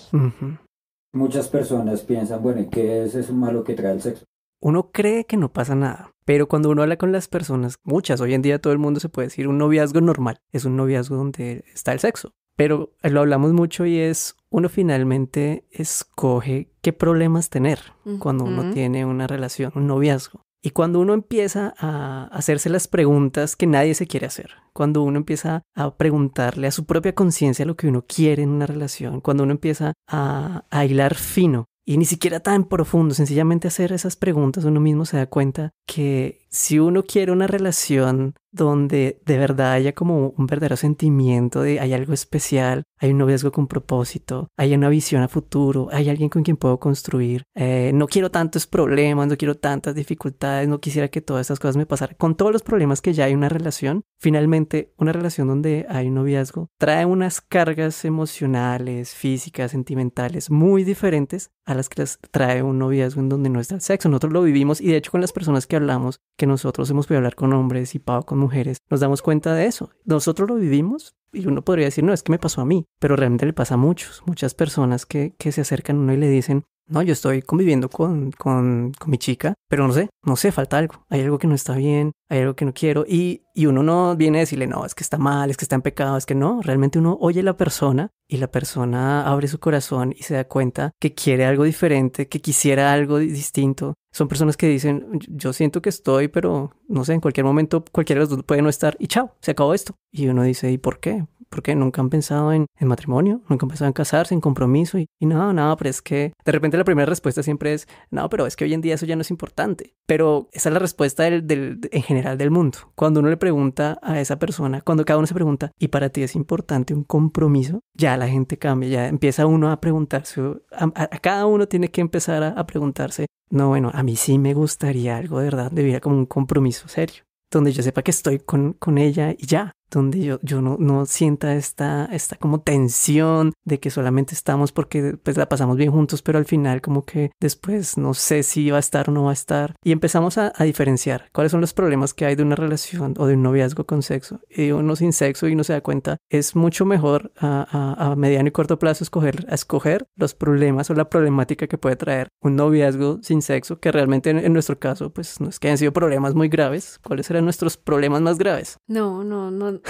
Muchas 1.14 1.48
personas 1.50 2.02
piensan, 2.02 2.42
bueno, 2.42 2.68
¿qué 2.72 3.04
es 3.04 3.16
eso 3.16 3.34
malo 3.34 3.64
que 3.64 3.74
trae 3.74 3.94
el 3.94 4.02
sexo? 4.02 4.26
Uno 4.62 4.92
cree 4.92 5.26
que 5.26 5.38
no 5.38 5.52
pasa 5.52 5.76
nada, 5.76 6.12
pero 6.24 6.48
cuando 6.48 6.70
uno 6.70 6.84
habla 6.84 6.98
con 6.98 7.12
las 7.12 7.28
personas, 7.28 7.78
muchas, 7.84 8.22
hoy 8.22 8.34
en 8.34 8.42
día 8.42 8.62
todo 8.62 8.74
el 8.74 8.80
mundo 8.80 9.00
se 9.00 9.10
puede 9.10 9.28
decir 9.28 9.48
un 9.48 9.58
noviazgo 9.58 10.02
normal, 10.02 10.40
es 10.52 10.66
un 10.66 10.78
noviazgo 10.78 11.16
donde 11.16 11.66
está 11.74 11.94
el 11.94 12.00
sexo. 12.00 12.34
Pero 12.56 12.92
lo 13.02 13.22
hablamos 13.22 13.54
mucho 13.54 13.86
y 13.86 13.98
es 13.98 14.36
uno 14.52 14.70
finalmente 14.70 15.66
escoge 15.72 16.72
qué 16.82 16.94
problemas 16.94 17.50
tener 17.50 17.80
cuando 18.20 18.44
uno 18.44 18.72
tiene 18.72 19.06
una 19.06 19.26
relación, 19.26 19.72
un 19.74 19.88
noviazgo. 19.88 20.44
Y 20.62 20.72
cuando 20.72 21.00
uno 21.00 21.14
empieza 21.14 21.74
a 21.78 22.26
hacerse 22.32 22.70
las 22.70 22.88
preguntas 22.88 23.56
que 23.56 23.66
nadie 23.66 23.96
se 23.96 24.06
quiere 24.06 24.28
hacer, 24.28 24.52
cuando 24.74 25.02
uno 25.02 25.18
empieza 25.18 25.64
a 25.76 25.96
preguntarle 25.98 26.68
a 26.68 26.72
su 26.72 26.86
propia 26.86 27.16
conciencia 27.16 27.66
lo 27.66 27.76
que 27.76 27.88
uno 27.88 28.06
quiere 28.08 28.44
en 28.44 28.50
una 28.50 28.68
relación, 28.68 29.22
cuando 29.22 29.44
uno 29.44 29.54
empieza 29.54 29.94
a, 30.08 30.64
hilar 30.86 31.16
fino 31.16 31.66
y 31.84 31.98
ni 31.98 32.06
siquiera 32.06 32.40
tan 32.40 32.66
profundo, 32.66 33.16
sencillamente 33.16 33.68
hacer 33.68 33.92
esas 33.92 34.16
preguntas, 34.16 34.64
uno 34.64 34.80
mismo 34.80 35.06
se 35.06 35.18
da 35.18 35.26
cuenta 35.26 35.72
que 35.88 36.46
si 36.50 36.78
uno 36.78 37.04
quiere 37.04 37.32
una 37.32 37.48
relación 37.48 38.36
donde 38.52 39.22
de 39.26 39.38
verdad 39.38 39.74
haya 39.74 39.94
como 39.94 40.30
un 40.38 40.46
verdadero 40.46 40.76
sentimiento 40.76 41.62
de 41.62 41.80
hay 41.80 41.94
algo 41.94 42.14
especial, 42.14 42.84
hay 43.00 43.12
un 43.12 43.18
noviazgo 43.18 43.52
con 43.52 43.68
propósito, 43.68 44.48
hay 44.58 44.74
una 44.74 44.90
visión 44.90 45.24
a 45.24 45.28
futuro, 45.28 45.88
hay 45.92 46.10
alguien 46.10 46.30
con 46.30 46.44
quien 46.44 46.58
puedo 46.58 46.80
construir, 46.80 47.44
eh, 47.56 47.92
no 47.94 48.08
quiero 48.08 48.30
tantos 48.32 48.68
problemas, 48.68 49.28
no 49.28 49.38
quiero 49.38 49.56
tantas 49.56 49.96
dificultades, 49.96 50.68
no 50.68 50.80
quisiera 50.80 51.08
que 51.08 51.22
todas 51.22 51.48
esas 51.48 51.60
cosas 51.60 51.78
me 51.78 51.86
pasaran. 51.86 52.16
Con 52.18 52.36
todos 52.36 52.52
los 52.52 52.62
problemas 52.62 53.02
que 53.02 53.14
ya 53.14 53.26
hay 53.26 53.34
una 53.34 53.50
relación, 53.50 54.04
finalmente 54.20 54.94
una 54.98 55.14
relación 55.14 55.48
donde 55.48 55.86
hay 55.90 56.08
un 56.08 56.16
noviazgo 56.16 56.70
trae 56.78 57.06
unas 57.06 57.42
cargas 57.42 58.06
emocionales, 58.06 59.14
físicas, 59.14 59.72
sentimentales 59.72 60.52
muy 60.52 60.84
diferentes 60.84 61.52
a 61.66 61.74
las 61.74 61.90
que 61.90 62.02
las 62.02 62.20
trae 62.32 62.64
un 62.64 62.80
noviazgo 62.80 63.22
en 63.22 63.30
donde 63.30 63.50
no 63.50 63.60
está 63.60 63.76
el 63.76 63.82
sexo. 63.82 64.10
Nosotros 64.10 64.34
lo 64.34 64.44
vivimos 64.44 64.82
y 64.82 64.88
de 64.88 64.98
hecho 64.98 65.12
con 65.12 65.22
las 65.22 65.32
personas 65.32 65.68
que 65.68 65.76
hablamos, 65.76 66.20
que 66.38 66.48
nosotros 66.48 66.90
hemos 66.90 67.08
podido 67.08 67.20
hablar 67.20 67.36
con 67.36 67.54
hombres 67.54 67.96
y 67.96 68.00
Pau 68.00 68.26
con 68.26 68.41
mujeres, 68.42 68.78
nos 68.90 69.00
damos 69.00 69.22
cuenta 69.22 69.54
de 69.54 69.66
eso. 69.66 69.90
Nosotros 70.06 70.50
lo 70.50 70.56
vivimos 70.56 71.16
y 71.32 71.48
uno 71.48 71.62
podría 71.62 71.86
decir, 71.86 72.04
no, 72.04 72.14
es 72.14 72.24
que 72.24 72.32
me 72.32 72.40
pasó 72.40 72.62
a 72.62 72.66
mí, 72.66 72.86
pero 73.00 73.16
realmente 73.16 73.46
le 73.46 73.54
pasa 73.54 73.76
a 73.76 73.78
muchos, 73.78 74.22
muchas 74.26 74.54
personas 74.54 75.06
que, 75.06 75.34
que 75.38 75.52
se 75.52 75.62
acercan 75.62 75.98
a 75.98 76.00
uno 76.00 76.14
y 76.14 76.18
le 76.18 76.30
dicen, 76.30 76.66
no, 76.92 77.02
yo 77.02 77.14
estoy 77.14 77.42
conviviendo 77.42 77.90
con, 77.90 78.32
con, 78.32 78.92
con, 79.00 79.10
mi 79.10 79.18
chica, 79.18 79.54
pero 79.70 79.88
no 79.88 79.94
sé, 79.94 80.10
no 80.26 80.36
sé, 80.36 80.52
falta 80.52 80.78
algo. 80.78 81.06
Hay 81.10 81.22
algo 81.22 81.40
que 81.40 81.48
no 81.48 81.56
está 81.56 81.74
bien, 81.74 82.12
hay 82.30 82.40
algo 82.40 82.56
que 82.56 82.66
no 82.66 82.74
quiero. 82.74 83.06
Y, 83.08 83.44
y 83.56 83.66
uno 83.68 83.82
no 83.82 84.16
viene 84.18 84.40
a 84.40 84.42
decirle, 84.42 84.68
no, 84.68 84.86
es 84.86 84.94
que 84.94 85.04
está 85.04 85.18
mal, 85.18 85.50
es 85.50 85.56
que 85.56 85.64
está 85.64 85.76
en 85.76 85.84
pecado, 85.84 86.18
es 86.18 86.26
que 86.26 86.36
no. 86.36 86.62
Realmente 86.62 87.00
uno 87.00 87.18
oye 87.22 87.40
a 87.40 87.44
la 87.44 87.56
persona 87.56 88.10
y 88.28 88.38
la 88.38 88.52
persona 88.52 89.26
abre 89.26 89.48
su 89.48 89.60
corazón 89.60 90.14
y 90.18 90.24
se 90.24 90.34
da 90.34 90.44
cuenta 90.44 90.92
que 91.00 91.14
quiere 91.14 91.46
algo 91.46 91.64
diferente, 91.64 92.28
que 92.28 92.42
quisiera 92.42 92.92
algo 92.92 93.20
distinto. 93.20 93.94
Son 94.12 94.28
personas 94.28 94.58
que 94.58 94.68
dicen, 94.68 95.20
yo 95.28 95.54
siento 95.54 95.82
que 95.82 95.90
estoy, 95.90 96.28
pero 96.28 96.72
no 96.88 97.06
sé, 97.06 97.14
en 97.14 97.22
cualquier 97.22 97.46
momento 97.46 97.84
cualquiera 97.92 98.20
de 98.20 98.24
los 98.24 98.30
dos 98.30 98.44
puede 98.44 98.62
no 98.62 98.70
estar 98.70 98.96
y 99.00 99.08
chao, 99.08 99.36
se 99.42 99.52
acabó 99.52 99.74
esto. 99.74 99.96
Y 100.12 100.28
uno 100.28 100.44
dice, 100.44 100.72
¿y 100.72 100.78
por 100.78 101.00
qué? 101.00 101.26
porque 101.52 101.76
nunca 101.76 102.02
han 102.02 102.10
pensado 102.10 102.54
en, 102.54 102.66
matrimonio, 102.80 103.42
nunca 103.50 103.66
han 103.66 103.70
pensado 103.70 103.88
en 103.88 103.94
casarse, 103.94 104.34
en 104.34 104.42
compromiso 104.42 104.98
y, 104.98 105.08
y 105.20 105.26
no, 105.26 105.54
no, 105.54 105.76
pero 105.78 105.90
es 105.90 106.02
que 106.02 106.34
de 106.44 106.52
repente 106.52 106.78
la 106.78 106.86
primera 106.86 107.06
respuesta 107.06 107.44
siempre 107.44 107.74
es, 107.74 107.88
no, 108.10 108.30
pero 108.30 108.48
es 108.48 108.56
que 108.56 108.64
hoy 108.64 108.74
en 108.74 108.82
día 108.82 108.96
eso 108.96 109.06
ya 109.06 109.16
no 109.16 109.22
es 109.22 109.30
importante. 109.30 109.94
Pero 110.08 110.50
esa 110.54 110.70
es 110.70 110.74
la 110.74 110.80
respuesta 110.80 111.24
del, 111.24 111.46
del, 111.46 111.80
en 111.92 112.04
general 112.04 112.38
del 112.38 112.52
mundo. 112.52 112.80
Cuando 112.96 113.20
uno 113.20 113.30
le 113.30 113.38
pregunta 113.38 114.00
a 114.02 114.20
esa 114.22 114.40
persona, 114.40 114.82
cuando 114.82 115.04
cada 115.04 115.18
uno 115.18 115.28
se 115.28 115.34
pregunta, 115.34 115.72
¿y 115.78 115.90
para 115.90 116.10
ti 116.10 116.24
es 116.24 116.36
importante 116.36 116.94
un 116.94 117.04
compromiso? 117.04 117.82
Ya 117.94 118.16
la 118.16 118.30
gente 118.30 118.58
cambia, 118.58 118.90
ya 118.90 119.08
empieza 119.10 119.46
uno 119.46 119.72
a 119.72 119.82
preguntarse, 119.82 120.42
a, 120.72 121.08
cada 121.20 121.46
uno 121.46 121.68
tiene 121.68 121.92
que 121.92 122.00
empezar 122.00 122.44
a, 122.44 122.50
a 122.50 122.66
preguntarse, 122.66 123.26
no, 123.50 123.68
bueno, 123.68 123.92
a 124.02 124.04
mí 124.04 124.16
sí 124.16 124.40
me 124.40 124.56
gustaría 124.56 125.16
algo 125.16 125.38
de 125.38 125.46
verdad, 125.46 125.72
de 125.72 125.84
vida 125.84 126.00
como 126.00 126.18
un 126.18 126.26
compromiso 126.26 126.88
serio 126.88 127.24
donde 127.52 127.72
yo 127.72 127.84
sepa 127.84 128.02
que 128.02 128.10
estoy 128.10 128.40
con, 128.40 128.74
con 128.74 128.98
ella 128.98 129.32
y 129.38 129.46
ya, 129.46 129.74
donde 129.92 130.22
yo, 130.22 130.40
yo 130.42 130.62
no, 130.62 130.78
no 130.80 131.06
sienta 131.06 131.56
esta, 131.56 132.06
esta 132.06 132.38
como 132.38 132.62
tensión 132.62 133.54
de 133.66 133.80
que 133.80 133.90
solamente 133.90 134.34
estamos 134.34 134.72
porque 134.72 135.18
pues 135.22 135.38
la 135.38 135.50
pasamos 135.50 135.78
bien 135.78 135.92
juntos, 135.92 136.22
pero 136.22 136.40
al 136.40 136.46
final 136.46 136.82
como 136.82 137.04
que 137.04 137.32
después 137.40 137.98
no 137.98 138.14
sé 138.14 138.44
si 138.44 138.70
va 138.72 138.78
a 138.78 138.80
estar 138.80 139.10
o 139.10 139.14
no 139.14 139.26
va 139.26 139.32
a 139.32 139.34
estar. 139.34 139.76
Y 139.84 139.92
empezamos 139.92 140.38
a, 140.38 140.52
diferenciar 140.62 141.30
cuáles 141.34 141.52
son 141.52 141.60
los 141.60 141.74
problemas 141.74 142.14
que 142.14 142.26
hay 142.26 142.36
de 142.36 142.44
una 142.44 142.56
relación 142.56 143.16
o 143.18 143.26
de 143.26 143.34
un 143.34 143.44
noviazgo 143.44 143.86
con 143.86 144.04
sexo. 144.04 144.40
Y 144.50 144.72
uno 144.72 144.96
sin 144.96 145.12
sexo 145.12 145.48
y 145.48 145.54
uno 145.54 145.64
se 145.64 145.74
da 145.74 145.82
cuenta, 145.82 146.18
es 146.30 146.56
mucho 146.56 146.86
mejor 146.86 147.32
a, 147.38 147.98
a, 147.98 148.16
mediano 148.16 148.48
y 148.48 148.52
corto 148.52 148.80
plazo 148.80 149.04
escoger, 149.04 149.46
escoger 149.50 150.08
los 150.16 150.34
problemas 150.34 150.90
o 150.90 150.94
la 150.94 151.10
problemática 151.10 151.68
que 151.68 151.78
puede 151.78 151.96
traer 151.96 152.30
un 152.42 152.56
noviazgo 152.56 153.20
sin 153.22 153.42
sexo, 153.42 153.80
que 153.80 153.92
realmente 153.92 154.30
en, 154.30 154.40
en 154.40 154.54
nuestro 154.54 154.80
caso 154.80 155.12
pues 155.12 155.42
no 155.42 155.50
es 155.50 155.60
que 155.60 155.68
hayan 155.68 155.78
sido 155.78 155.92
problemas 155.92 156.36
muy 156.36 156.48
graves. 156.48 157.00
¿Cuáles 157.04 157.26
serán 157.26 157.44
nuestros 157.44 157.76
problemas 157.76 158.22
más 158.22 158.38
graves? 158.38 158.78
No, 158.88 159.24
no, 159.24 159.52
no 159.52 159.81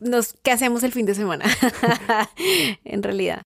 nos, 0.00 0.34
¿qué 0.42 0.50
hacemos 0.52 0.82
el 0.82 0.92
fin 0.92 1.06
de 1.06 1.14
semana? 1.14 1.44
en 2.84 3.02
realidad. 3.02 3.42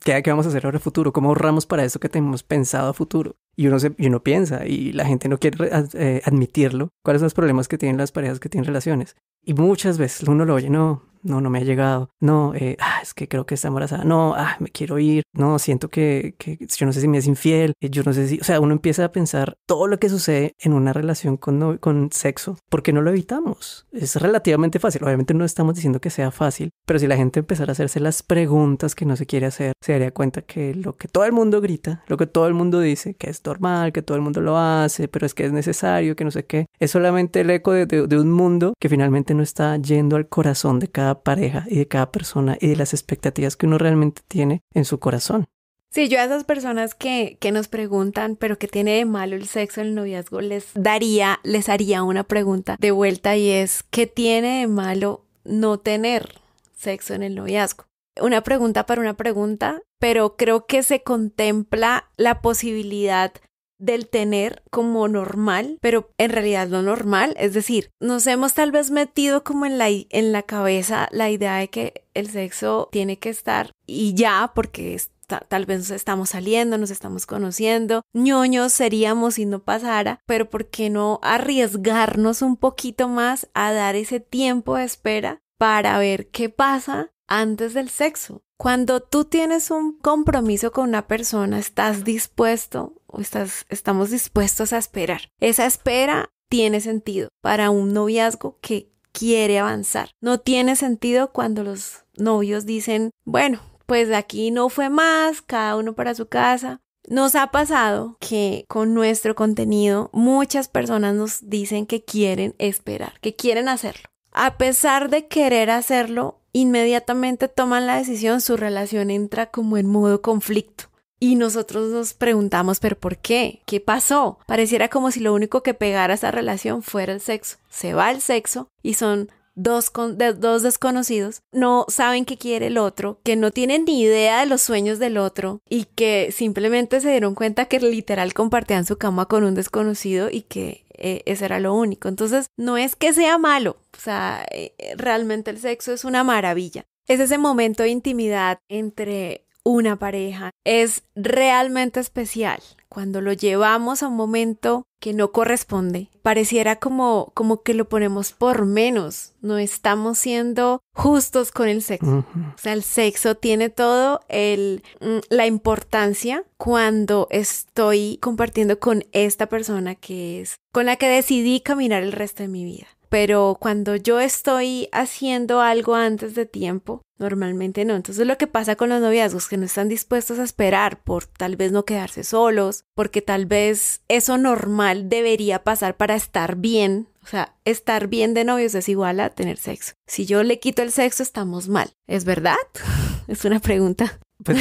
¿Qué, 0.00 0.22
¿Qué, 0.22 0.30
vamos 0.30 0.46
a 0.46 0.48
hacer 0.48 0.64
ahora 0.64 0.80
futuro? 0.80 1.12
¿Cómo 1.12 1.28
ahorramos 1.28 1.66
para 1.66 1.84
eso 1.84 2.00
que 2.00 2.08
tenemos 2.08 2.42
pensado 2.42 2.90
a 2.90 2.94
futuro? 2.94 3.36
Y 3.54 3.68
uno, 3.68 3.78
se, 3.78 3.94
y 3.98 4.06
uno 4.06 4.22
piensa 4.22 4.66
y 4.66 4.92
la 4.92 5.04
gente 5.04 5.28
no 5.28 5.38
quiere 5.38 5.70
eh, 5.94 6.22
admitirlo. 6.24 6.88
¿Cuáles 7.04 7.20
son 7.20 7.26
los 7.26 7.34
problemas 7.34 7.68
que 7.68 7.78
tienen 7.78 7.98
las 7.98 8.10
parejas 8.10 8.40
que 8.40 8.48
tienen 8.48 8.66
relaciones? 8.66 9.16
Y 9.44 9.54
muchas 9.54 9.98
veces 9.98 10.28
uno 10.28 10.44
lo 10.44 10.54
oye, 10.54 10.70
no, 10.70 11.04
no, 11.22 11.40
no 11.40 11.50
me 11.50 11.58
ha 11.58 11.64
llegado, 11.64 12.10
no, 12.20 12.54
eh, 12.54 12.76
ah, 12.80 13.00
es 13.02 13.14
que 13.14 13.28
creo 13.28 13.46
que 13.46 13.54
está 13.54 13.68
embarazada, 13.68 14.04
no, 14.04 14.34
ah, 14.36 14.56
me 14.60 14.68
quiero 14.68 14.98
ir, 14.98 15.22
no, 15.32 15.58
siento 15.58 15.88
que, 15.88 16.34
que 16.38 16.58
yo 16.58 16.86
no 16.86 16.92
sé 16.92 17.00
si 17.00 17.08
me 17.08 17.18
es 17.18 17.26
infiel, 17.26 17.72
eh, 17.80 17.90
yo 17.90 18.02
no 18.02 18.12
sé 18.12 18.28
si, 18.28 18.38
o 18.40 18.44
sea, 18.44 18.60
uno 18.60 18.72
empieza 18.72 19.04
a 19.04 19.12
pensar 19.12 19.56
todo 19.66 19.86
lo 19.86 19.98
que 19.98 20.08
sucede 20.08 20.54
en 20.58 20.72
una 20.72 20.92
relación 20.92 21.36
con, 21.36 21.58
no, 21.58 21.78
con 21.78 22.10
sexo, 22.12 22.58
porque 22.68 22.92
no 22.92 23.02
lo 23.02 23.10
evitamos. 23.10 23.86
Es 23.92 24.16
relativamente 24.16 24.78
fácil, 24.78 25.04
obviamente 25.04 25.34
no 25.34 25.44
estamos 25.44 25.74
diciendo 25.74 26.00
que 26.00 26.10
sea 26.10 26.30
fácil, 26.30 26.70
pero 26.86 26.98
si 26.98 27.06
la 27.06 27.16
gente 27.16 27.40
empezara 27.40 27.70
a 27.70 27.72
hacerse 27.72 28.00
las 28.00 28.22
preguntas 28.22 28.94
que 28.94 29.04
no 29.04 29.16
se 29.16 29.26
quiere 29.26 29.46
hacer, 29.46 29.72
se 29.80 29.92
daría 29.92 30.12
cuenta 30.12 30.42
que 30.42 30.74
lo 30.74 30.96
que 30.96 31.08
todo 31.08 31.24
el 31.24 31.32
mundo 31.32 31.60
grita, 31.60 32.02
lo 32.06 32.16
que 32.16 32.26
todo 32.26 32.46
el 32.46 32.54
mundo 32.54 32.80
dice, 32.80 33.14
que 33.14 33.30
es 33.30 33.44
normal, 33.44 33.92
que 33.92 34.02
todo 34.02 34.16
el 34.16 34.22
mundo 34.22 34.40
lo 34.40 34.58
hace, 34.58 35.08
pero 35.08 35.26
es 35.26 35.34
que 35.34 35.46
es 35.46 35.52
necesario, 35.52 36.16
que 36.16 36.24
no 36.24 36.30
sé 36.30 36.44
qué, 36.44 36.66
es 36.78 36.90
solamente 36.90 37.40
el 37.40 37.50
eco 37.50 37.72
de, 37.72 37.86
de, 37.86 38.06
de 38.06 38.18
un 38.18 38.32
mundo 38.32 38.74
que 38.78 38.88
finalmente 38.88 39.34
no 39.34 39.42
está 39.42 39.76
yendo 39.76 40.16
al 40.16 40.28
corazón 40.28 40.78
de 40.78 40.88
cada 40.88 41.09
pareja 41.14 41.64
y 41.68 41.78
de 41.78 41.88
cada 41.88 42.12
persona 42.12 42.56
y 42.60 42.68
de 42.68 42.76
las 42.76 42.94
expectativas 42.94 43.56
que 43.56 43.66
uno 43.66 43.78
realmente 43.78 44.22
tiene 44.28 44.62
en 44.72 44.84
su 44.84 45.00
corazón. 45.00 45.46
Sí, 45.92 46.08
yo 46.08 46.20
a 46.20 46.24
esas 46.24 46.44
personas 46.44 46.94
que, 46.94 47.36
que 47.40 47.50
nos 47.50 47.66
preguntan, 47.66 48.36
pero 48.36 48.58
que 48.58 48.68
tiene 48.68 48.92
de 48.92 49.04
malo 49.04 49.34
el 49.34 49.48
sexo 49.48 49.80
en 49.80 49.88
el 49.88 49.94
noviazgo, 49.96 50.40
les 50.40 50.68
daría, 50.74 51.40
les 51.42 51.68
haría 51.68 52.04
una 52.04 52.22
pregunta 52.22 52.76
de 52.78 52.92
vuelta 52.92 53.36
y 53.36 53.50
es, 53.50 53.82
¿qué 53.90 54.06
tiene 54.06 54.60
de 54.60 54.66
malo 54.68 55.24
no 55.42 55.80
tener 55.80 56.40
sexo 56.76 57.14
en 57.14 57.24
el 57.24 57.34
noviazgo? 57.34 57.86
Una 58.20 58.42
pregunta 58.42 58.86
para 58.86 59.00
una 59.00 59.14
pregunta, 59.14 59.82
pero 59.98 60.36
creo 60.36 60.66
que 60.66 60.84
se 60.84 61.02
contempla 61.02 62.08
la 62.16 62.40
posibilidad 62.40 63.32
del 63.80 64.08
tener 64.08 64.62
como 64.70 65.08
normal, 65.08 65.78
pero 65.80 66.10
en 66.18 66.30
realidad 66.30 66.68
no 66.68 66.82
normal. 66.82 67.34
Es 67.38 67.54
decir, 67.54 67.90
nos 67.98 68.26
hemos 68.26 68.54
tal 68.54 68.70
vez 68.70 68.90
metido 68.90 69.42
como 69.42 69.66
en 69.66 69.78
la, 69.78 69.88
en 69.88 70.32
la 70.32 70.42
cabeza 70.42 71.08
la 71.10 71.30
idea 71.30 71.56
de 71.56 71.68
que 71.68 72.04
el 72.14 72.30
sexo 72.30 72.88
tiene 72.92 73.18
que 73.18 73.30
estar 73.30 73.72
y 73.86 74.14
ya, 74.14 74.52
porque 74.54 75.00
tal 75.48 75.66
vez 75.66 75.90
estamos 75.90 76.30
saliendo, 76.30 76.76
nos 76.78 76.90
estamos 76.90 77.26
conociendo, 77.26 78.02
ñoños 78.12 78.72
seríamos 78.72 79.34
si 79.34 79.46
no 79.46 79.60
pasara, 79.60 80.20
pero 80.26 80.50
¿por 80.50 80.66
qué 80.66 80.90
no 80.90 81.20
arriesgarnos 81.22 82.42
un 82.42 82.56
poquito 82.56 83.08
más 83.08 83.48
a 83.54 83.72
dar 83.72 83.96
ese 83.96 84.20
tiempo 84.20 84.76
de 84.76 84.84
espera 84.84 85.40
para 85.58 85.98
ver 85.98 86.28
qué 86.30 86.48
pasa 86.48 87.12
antes 87.30 87.72
del 87.72 87.88
sexo? 87.88 88.42
Cuando 88.58 89.00
tú 89.00 89.24
tienes 89.24 89.70
un 89.70 89.96
compromiso 89.96 90.70
con 90.70 90.90
una 90.90 91.06
persona, 91.06 91.58
estás 91.58 92.04
dispuesto 92.04 92.92
o 93.06 93.20
estamos 93.20 94.10
dispuestos 94.10 94.74
a 94.74 94.78
esperar. 94.78 95.30
Esa 95.40 95.64
espera 95.64 96.28
tiene 96.50 96.82
sentido 96.82 97.30
para 97.40 97.70
un 97.70 97.94
noviazgo 97.94 98.58
que 98.60 98.90
quiere 99.12 99.58
avanzar. 99.58 100.10
No 100.20 100.38
tiene 100.40 100.76
sentido 100.76 101.32
cuando 101.32 101.64
los 101.64 102.04
novios 102.16 102.66
dicen, 102.66 103.10
bueno, 103.24 103.60
pues 103.86 104.12
aquí 104.12 104.50
no 104.50 104.68
fue 104.68 104.90
más, 104.90 105.40
cada 105.40 105.76
uno 105.76 105.94
para 105.94 106.14
su 106.14 106.28
casa. 106.28 106.80
Nos 107.08 107.34
ha 107.34 107.50
pasado 107.50 108.18
que 108.20 108.66
con 108.68 108.92
nuestro 108.92 109.34
contenido 109.34 110.10
muchas 110.12 110.68
personas 110.68 111.14
nos 111.14 111.48
dicen 111.48 111.86
que 111.86 112.04
quieren 112.04 112.54
esperar, 112.58 113.18
que 113.20 113.34
quieren 113.34 113.68
hacerlo. 113.68 114.10
A 114.32 114.58
pesar 114.58 115.10
de 115.10 115.26
querer 115.26 115.70
hacerlo, 115.70 116.39
inmediatamente 116.52 117.48
toman 117.48 117.86
la 117.86 117.96
decisión, 117.96 118.40
su 118.40 118.56
relación 118.56 119.10
entra 119.10 119.46
como 119.46 119.76
en 119.76 119.86
modo 119.86 120.22
conflicto. 120.22 120.84
Y 121.22 121.34
nosotros 121.36 121.90
nos 121.90 122.14
preguntamos, 122.14 122.80
¿pero 122.80 122.98
por 122.98 123.18
qué? 123.18 123.60
¿Qué 123.66 123.78
pasó? 123.78 124.38
Pareciera 124.46 124.88
como 124.88 125.10
si 125.10 125.20
lo 125.20 125.34
único 125.34 125.62
que 125.62 125.74
pegara 125.74 126.14
esa 126.14 126.30
relación 126.30 126.82
fuera 126.82 127.12
el 127.12 127.20
sexo. 127.20 127.58
Se 127.68 127.92
va 127.92 128.10
el 128.10 128.22
sexo 128.22 128.68
y 128.82 128.94
son 128.94 129.30
dos, 129.54 129.92
dos 130.38 130.62
desconocidos, 130.62 131.42
no 131.52 131.84
saben 131.88 132.24
qué 132.24 132.36
quiere 132.36 132.68
el 132.68 132.78
otro, 132.78 133.20
que 133.22 133.36
no 133.36 133.50
tienen 133.50 133.84
ni 133.84 134.00
idea 134.00 134.40
de 134.40 134.46
los 134.46 134.62
sueños 134.62 134.98
del 134.98 135.18
otro 135.18 135.60
y 135.68 135.84
que 135.84 136.32
simplemente 136.32 137.00
se 137.00 137.10
dieron 137.10 137.34
cuenta 137.34 137.66
que 137.66 137.80
literal 137.80 138.32
compartían 138.32 138.86
su 138.86 138.96
cama 138.96 139.26
con 139.26 139.44
un 139.44 139.54
desconocido 139.54 140.30
y 140.30 140.42
que 140.42 140.84
eh, 141.00 141.22
ese 141.26 141.46
era 141.46 141.58
lo 141.60 141.74
único. 141.74 142.08
Entonces, 142.08 142.46
no 142.56 142.76
es 142.76 142.96
que 142.96 143.12
sea 143.12 143.38
malo, 143.38 143.78
o 143.96 144.00
sea, 144.00 144.46
eh, 144.50 144.74
realmente 144.96 145.50
el 145.50 145.58
sexo 145.58 145.92
es 145.92 146.04
una 146.04 146.24
maravilla. 146.24 146.84
Es 147.08 147.18
ese 147.20 147.38
momento 147.38 147.82
de 147.82 147.88
intimidad 147.88 148.60
entre 148.68 149.46
una 149.64 149.98
pareja. 149.98 150.50
Es 150.64 151.02
realmente 151.16 152.00
especial 152.00 152.60
cuando 152.90 153.20
lo 153.20 153.32
llevamos 153.32 154.02
a 154.02 154.08
un 154.08 154.16
momento 154.16 154.84
que 155.00 155.14
no 155.14 155.32
corresponde. 155.32 156.10
Pareciera 156.22 156.76
como, 156.76 157.30
como 157.34 157.62
que 157.62 157.72
lo 157.72 157.88
ponemos 157.88 158.32
por 158.32 158.66
menos. 158.66 159.32
No 159.40 159.56
estamos 159.56 160.18
siendo 160.18 160.82
justos 160.92 161.52
con 161.52 161.68
el 161.68 161.82
sexo. 161.82 162.26
O 162.36 162.58
sea, 162.58 162.74
el 162.74 162.82
sexo 162.82 163.36
tiene 163.36 163.70
todo 163.70 164.20
el, 164.28 164.82
mm, 165.00 165.18
la 165.30 165.46
importancia 165.46 166.44
cuando 166.58 167.28
estoy 167.30 168.18
compartiendo 168.20 168.78
con 168.78 169.04
esta 169.12 169.46
persona 169.46 169.94
que 169.94 170.42
es 170.42 170.56
con 170.72 170.86
la 170.86 170.96
que 170.96 171.08
decidí 171.08 171.60
caminar 171.60 172.02
el 172.02 172.12
resto 172.12 172.42
de 172.42 172.48
mi 172.48 172.64
vida 172.64 172.86
pero 173.10 173.58
cuando 173.60 173.96
yo 173.96 174.20
estoy 174.20 174.88
haciendo 174.92 175.60
algo 175.60 175.96
antes 175.96 176.34
de 176.36 176.46
tiempo, 176.46 177.02
normalmente 177.18 177.84
no. 177.84 177.96
Entonces 177.96 178.26
lo 178.26 178.38
que 178.38 178.46
pasa 178.46 178.76
con 178.76 178.88
los 178.88 179.00
noviazgos 179.00 179.48
que 179.48 179.56
no 179.56 179.66
están 179.66 179.88
dispuestos 179.88 180.38
a 180.38 180.44
esperar 180.44 181.02
por 181.02 181.26
tal 181.26 181.56
vez 181.56 181.72
no 181.72 181.84
quedarse 181.84 182.22
solos, 182.24 182.84
porque 182.94 183.20
tal 183.20 183.46
vez 183.46 184.02
eso 184.08 184.38
normal 184.38 185.08
debería 185.08 185.64
pasar 185.64 185.96
para 185.96 186.14
estar 186.14 186.56
bien. 186.56 187.08
O 187.22 187.26
sea, 187.26 187.56
estar 187.64 188.06
bien 188.06 188.32
de 188.32 188.44
novios 188.44 188.74
es 188.74 188.88
igual 188.88 189.20
a 189.20 189.30
tener 189.30 189.58
sexo. 189.58 189.94
Si 190.06 190.24
yo 190.24 190.42
le 190.44 190.60
quito 190.60 190.82
el 190.82 190.92
sexo, 190.92 191.22
estamos 191.22 191.68
mal. 191.68 191.90
¿Es 192.06 192.24
verdad? 192.24 192.56
Es 193.28 193.44
una 193.44 193.60
pregunta. 193.60 194.18
Pues 194.44 194.58